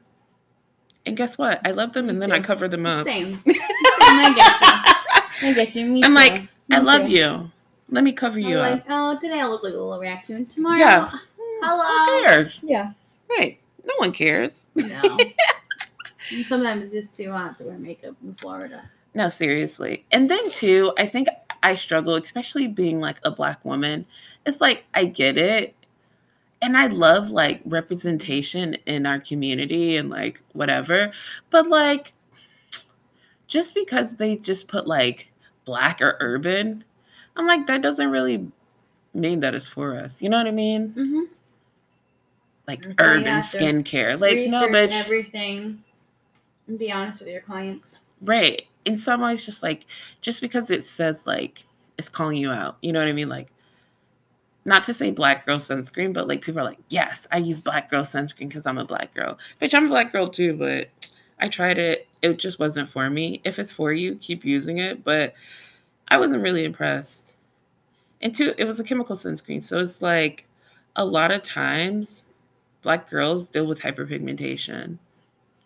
And 1.06 1.18
guess 1.18 1.38
what? 1.38 1.66
I 1.66 1.72
love 1.72 1.94
them 1.94 2.10
and 2.10 2.20
Me 2.20 2.28
then 2.28 2.32
I 2.36 2.40
cover 2.40 2.68
them 2.68 2.86
up. 2.86 3.06
Same. 3.06 3.42
Same. 3.48 3.56
I 3.58 4.34
get 4.36 5.44
you. 5.44 5.50
I 5.50 5.54
get 5.54 5.76
you. 5.76 5.86
Me 5.88 6.04
I'm 6.04 6.12
too. 6.12 6.16
like, 6.16 6.42
I 6.72 6.80
Me 6.80 6.86
love 6.86 7.06
too. 7.08 7.12
you. 7.12 7.52
Let 7.90 8.04
me 8.04 8.12
cover 8.14 8.38
I'm 8.38 8.44
you 8.46 8.58
like, 8.60 8.80
up. 8.82 8.86
oh, 8.90 9.20
today 9.20 9.40
I 9.40 9.48
look 9.48 9.64
like 9.64 9.74
a 9.74 9.78
little 9.78 10.00
raccoon. 10.00 10.46
Tomorrow, 10.46 10.78
Yeah. 10.78 11.12
hello. 11.64 12.20
Who 12.20 12.26
cares? 12.26 12.62
Yeah. 12.64 12.94
Right. 13.30 13.60
No 13.84 13.94
one 13.98 14.12
cares. 14.12 14.62
No. 14.76 15.18
Sometimes 16.48 16.84
it's 16.86 16.94
just 16.94 17.18
too 17.18 17.32
hot 17.32 17.58
to 17.58 17.66
wear 17.66 17.78
makeup 17.80 18.16
in 18.24 18.34
Florida. 18.36 18.84
No, 19.16 19.28
seriously. 19.28 20.06
And 20.12 20.30
then 20.30 20.52
too, 20.52 20.94
I 20.98 21.06
think 21.08 21.28
I 21.64 21.76
struggle, 21.76 22.16
especially 22.16 22.68
being 22.68 23.00
like 23.00 23.20
a 23.24 23.32
black 23.32 23.64
woman. 23.66 24.06
It's 24.46 24.62
like 24.62 24.86
I 24.94 25.06
get 25.06 25.38
it. 25.38 25.76
And 26.64 26.78
I 26.78 26.88
love 26.88 27.30
like 27.32 27.62
representation 27.66 28.76
in 28.86 29.06
our 29.06 29.20
community 29.20 29.98
and 29.98 30.10
like 30.10 30.42
whatever. 30.54 31.12
But 31.50 31.68
like 31.68 32.14
just 33.48 33.76
because 33.76 34.16
they 34.16 34.38
just 34.38 34.68
put 34.68 34.88
like 34.88 35.32
black 35.66 36.02
or 36.02 36.18
urban, 36.20 36.84
I'm 37.36 37.48
like, 37.48 37.68
that 37.68 37.82
doesn't 37.82 38.10
really 38.10 38.48
mean 39.14 39.40
that 39.42 39.56
it's 39.56 39.68
for 39.68 39.98
us. 39.98 40.22
You 40.22 40.30
know 40.30 40.38
what 40.38 40.48
I 40.48 40.52
mean? 40.52 40.90
Mm-hmm. 40.90 41.22
Like 42.68 42.86
you 42.86 42.96
urban 43.00 43.40
skincare. 43.40 44.20
Like, 44.20 44.50
no, 44.50 44.68
bitch. 44.70 44.92
everything 44.92 45.84
and 46.68 46.80
be 46.80 46.92
honest 46.92 47.20
with 47.20 47.30
your 47.30 47.42
clients. 47.42 48.00
Right. 48.22 48.68
In 48.86 48.98
some 48.98 49.22
ways, 49.22 49.46
just 49.46 49.62
like 49.62 49.86
just 50.22 50.42
because 50.42 50.70
it 50.72 50.86
says 50.86 51.22
like 51.26 51.66
it's 51.98 52.10
calling 52.10 52.38
you 52.38 52.52
out. 52.52 52.78
You 52.82 52.92
know 52.92 53.00
what 53.00 53.08
I 53.08 53.14
mean? 53.14 53.30
Like 53.30 53.50
not 54.66 54.84
to 54.86 54.94
say 54.94 55.12
black 55.12 55.46
girl 55.46 55.58
sunscreen, 55.58 56.14
but 56.14 56.28
like 56.28 56.42
people 56.42 56.62
are 56.62 56.66
like, 56.66 56.80
yes, 56.90 57.28
I 57.32 57.38
use 57.38 57.60
black 57.60 57.90
girl 57.90 58.04
sunscreen 58.04 58.48
because 58.48 58.66
I'm 58.66 58.78
a 58.78 58.86
black 58.86 59.14
girl. 59.14 59.38
Bitch, 59.60 59.74
I'm 59.74 59.86
a 59.86 59.90
black 59.90 60.12
girl 60.12 60.28
too, 60.28 60.54
but 60.54 60.90
I 61.40 61.48
tried 61.48 61.80
it. 61.80 62.08
It 62.22 62.38
just 62.38 62.60
wasn't 62.60 62.90
for 62.90 63.10
me. 63.10 63.42
If 63.44 63.58
it's 63.58 63.72
for 63.72 63.92
you, 63.92 64.16
keep 64.16 64.46
using 64.46 64.78
it. 64.78 65.04
But 65.04 65.34
I 66.10 66.18
wasn't 66.18 66.44
really 66.44 66.66
impressed. 66.66 67.34
And 68.22 68.36
two, 68.36 68.54
it 68.58 68.66
was 68.66 68.80
a 68.80 68.84
chemical 68.84 69.16
sunscreen. 69.16 69.64
So 69.64 69.80
it's 69.80 70.02
like 70.02 70.46
a 70.96 71.04
lot 71.04 71.32
of 71.32 71.44
times 71.44 72.24
black 72.84 73.10
girls 73.10 73.48
deal 73.48 73.66
with 73.66 73.82
hyperpigmentation. 73.82 74.98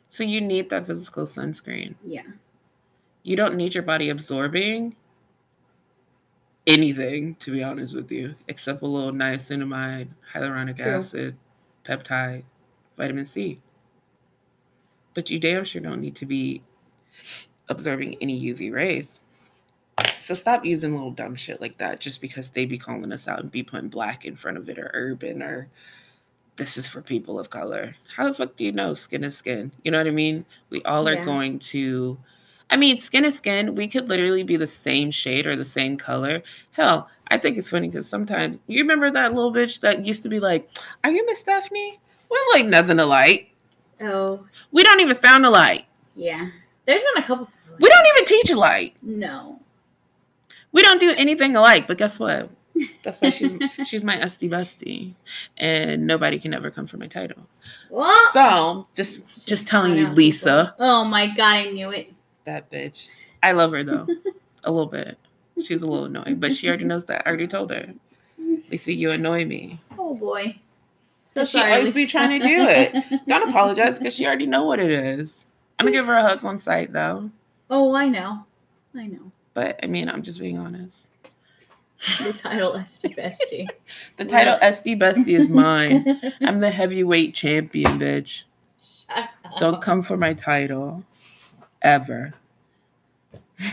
So 0.09 0.23
you 0.23 0.39
need 0.39 0.69
that 0.69 0.87
physical 0.87 1.25
sunscreen 1.25 1.95
Yeah. 2.05 2.23
You 3.25 3.35
don't 3.35 3.55
need 3.55 3.73
your 3.73 3.83
body 3.83 4.09
absorbing 4.09 4.95
anything, 6.67 7.33
to 7.35 7.51
be 7.51 7.63
honest 7.63 7.95
with 7.95 8.11
you, 8.11 8.35
except 8.47 8.83
a 8.83 8.85
little 8.85 9.11
niacinamide, 9.11 10.09
hyaluronic 10.31 10.77
True. 10.77 10.91
acid, 10.91 11.35
peptide, 11.83 12.43
vitamin 12.95 13.25
C. 13.25 13.59
But 15.15 15.31
you 15.31 15.39
damn 15.39 15.63
sure 15.63 15.81
don't 15.81 16.01
need 16.01 16.15
to 16.17 16.27
be 16.27 16.61
absorbing 17.67 18.15
any 18.21 18.39
UV 18.39 18.71
rays. 18.71 19.19
So 20.19 20.35
stop 20.35 20.63
using 20.63 20.93
little 20.93 21.09
dumb 21.09 21.35
shit 21.35 21.59
like 21.59 21.79
that 21.79 21.99
just 21.99 22.21
because 22.21 22.51
they 22.51 22.65
be 22.65 22.77
calling 22.77 23.11
us 23.11 23.27
out 23.27 23.39
and 23.39 23.51
be 23.51 23.63
putting 23.63 23.89
black 23.89 24.25
in 24.25 24.35
front 24.35 24.57
of 24.57 24.69
it 24.69 24.77
or 24.77 24.91
urban 24.93 25.41
or 25.41 25.67
this 26.57 26.77
is 26.77 26.87
for 26.87 27.01
people 27.01 27.39
of 27.39 27.49
color. 27.49 27.95
How 28.15 28.27
the 28.27 28.35
fuck 28.35 28.55
do 28.55 28.65
you 28.65 28.71
know 28.71 28.93
skin 28.93 29.23
is 29.23 29.35
skin? 29.35 29.71
You 29.83 29.89
know 29.89 29.97
what 29.97 30.07
I 30.07 30.11
mean? 30.11 30.45
We 30.69 30.83
all 30.83 31.07
are 31.07 31.15
Yeah. 31.15 31.25
going 31.25 31.57
to 31.59 32.19
I 32.69 32.77
mean, 32.77 32.97
skin 32.97 33.25
is 33.25 33.35
skin. 33.37 33.75
We 33.75 33.87
could 33.87 34.09
literally 34.09 34.43
be 34.43 34.57
the 34.57 34.67
same 34.67 35.11
shade 35.11 35.45
or 35.45 35.55
the 35.55 35.65
same 35.65 35.97
color. 35.97 36.41
Hell, 36.71 37.09
I 37.29 37.37
think 37.37 37.57
it's 37.57 37.69
funny 37.69 37.89
because 37.89 38.07
sometimes 38.09 38.63
you 38.67 38.81
remember 38.81 39.11
that 39.11 39.33
little 39.33 39.53
bitch 39.53 39.79
that 39.81 40.05
used 40.05 40.23
to 40.23 40.29
be 40.29 40.39
like, 40.39 40.69
Are 41.03 41.11
you 41.11 41.25
Miss 41.25 41.39
Stephanie? 41.39 41.99
We 42.29 42.37
look 42.37 42.55
like 42.55 42.65
nothing 42.65 42.99
alike. 42.99 43.51
Oh, 44.01 44.45
We 44.71 44.83
don't 44.83 44.99
even 44.99 45.15
sound 45.17 45.45
alike. 45.45 45.85
yeah. 46.15 46.49
There's 46.85 47.01
been 47.13 47.23
a 47.23 47.25
couple. 47.25 47.49
We 47.79 47.89
don't 47.89 48.05
even 48.15 48.25
teach 48.25 48.51
alike. 48.51 48.93
No. 49.01 49.59
We 50.71 50.81
don't 50.83 50.99
do 50.99 51.13
anything 51.17 51.55
alike. 51.55 51.87
But 51.87 51.97
guess 51.97 52.19
what? 52.19 52.49
That's 53.03 53.21
why 53.21 53.29
she's 53.31 53.53
she's 53.87 54.03
my 54.03 54.17
Esthy 54.17 54.49
bestie, 54.49 55.13
and 55.57 56.05
nobody 56.05 56.37
can 56.37 56.53
ever 56.53 56.69
come 56.69 56.85
for 56.85 56.97
my 56.97 57.07
title. 57.07 57.47
What? 57.89 58.33
So 58.33 58.85
just 58.93 59.47
just 59.47 59.65
telling 59.67 59.95
you, 59.95 60.05
Lisa, 60.07 60.75
Oh 60.77 61.05
my 61.05 61.27
god, 61.27 61.55
I 61.55 61.71
knew 61.71 61.89
it. 61.91 62.13
That 62.45 62.71
bitch. 62.71 63.09
I 63.43 63.51
love 63.51 63.71
her 63.71 63.83
though, 63.83 64.07
a 64.63 64.71
little 64.71 64.87
bit. 64.87 65.17
She's 65.63 65.81
a 65.81 65.85
little 65.87 66.05
annoying, 66.05 66.35
but 66.35 66.53
she 66.53 66.67
already 66.67 66.85
knows 66.85 67.05
that. 67.05 67.23
I 67.25 67.29
already 67.29 67.47
told 67.47 67.71
her. 67.71 67.93
Lisa, 68.69 68.93
you 68.93 69.11
annoy 69.11 69.45
me. 69.45 69.79
Oh 69.97 70.15
boy. 70.15 70.55
So 71.27 71.41
'Cause 71.41 71.49
she 71.51 71.57
sorry. 71.59 71.71
always 71.73 71.91
be 71.91 72.05
trying 72.05 72.39
to 72.39 72.45
do 72.47 72.65
it. 72.67 73.21
Don't 73.27 73.49
apologize 73.49 73.97
because 73.97 74.13
she 74.15 74.25
already 74.25 74.45
know 74.47 74.65
what 74.65 74.79
it 74.79 74.91
is. 74.91 75.47
I'm 75.79 75.85
gonna 75.85 75.95
give 75.95 76.05
her 76.07 76.15
a 76.15 76.21
hug 76.21 76.43
on 76.45 76.59
sight 76.59 76.93
though. 76.93 77.29
Oh, 77.69 77.93
I 77.95 78.07
know. 78.07 78.45
I 78.95 79.07
know. 79.07 79.31
But 79.53 79.79
I 79.83 79.87
mean, 79.87 80.09
I'm 80.09 80.21
just 80.23 80.39
being 80.39 80.57
honest. 80.57 80.95
The 82.23 82.33
title 82.33 82.73
Esthy 82.73 83.15
Bestie. 83.15 83.67
The 84.17 84.25
title 84.25 84.57
Esthy 84.61 84.97
Bestie 84.97 85.39
is 85.39 85.49
mine. 85.49 86.21
I'm 86.41 86.59
the 86.59 86.69
heavyweight 86.71 87.33
champion, 87.33 87.97
bitch. 87.99 88.43
Shut 88.79 89.29
up. 89.45 89.57
Don't 89.59 89.81
come 89.81 90.01
for 90.01 90.15
my 90.17 90.33
title. 90.33 91.03
Ever. 91.85 92.33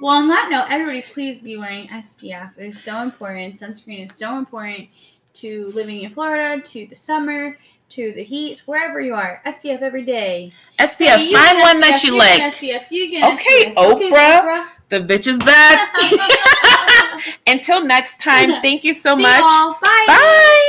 Well, 0.00 0.14
on 0.14 0.28
that 0.28 0.48
note, 0.48 0.66
everybody, 0.70 1.02
please 1.02 1.40
be 1.40 1.56
wearing 1.56 1.88
SPF. 1.88 2.56
It 2.56 2.66
is 2.68 2.80
so 2.80 3.02
important. 3.02 3.56
Sunscreen 3.56 4.06
is 4.08 4.14
so 4.14 4.38
important 4.38 4.86
to 5.34 5.72
living 5.74 6.02
in 6.02 6.12
Florida, 6.12 6.62
to 6.62 6.86
the 6.86 6.94
summer, 6.94 7.58
to 7.88 8.12
the 8.12 8.22
heat, 8.22 8.62
wherever 8.66 9.00
you 9.00 9.14
are. 9.14 9.42
SPF 9.44 9.82
every 9.82 10.04
day. 10.04 10.52
SPF, 10.78 11.16
Hey, 11.18 11.32
find 11.32 11.58
one 11.58 11.80
that 11.80 11.98
SPF, 12.00 12.04
you 12.04 12.12
get 12.12 12.18
like. 12.40 12.54
SPF, 12.54 12.90
you 12.92 13.10
get 13.10 13.34
Okay, 13.34 13.74
SPF. 13.74 14.10
Oprah. 14.12 14.68
The 14.88 15.00
bitch 15.00 15.26
is 15.26 15.38
back. 15.38 15.92
Until 17.48 17.84
next 17.84 18.20
time, 18.20 18.62
thank 18.62 18.84
you 18.84 18.94
so 18.94 19.16
See 19.16 19.22
much. 19.22 19.40
y'all. 19.40 19.72
Bye. 19.82 20.04
Bye. 20.06 20.64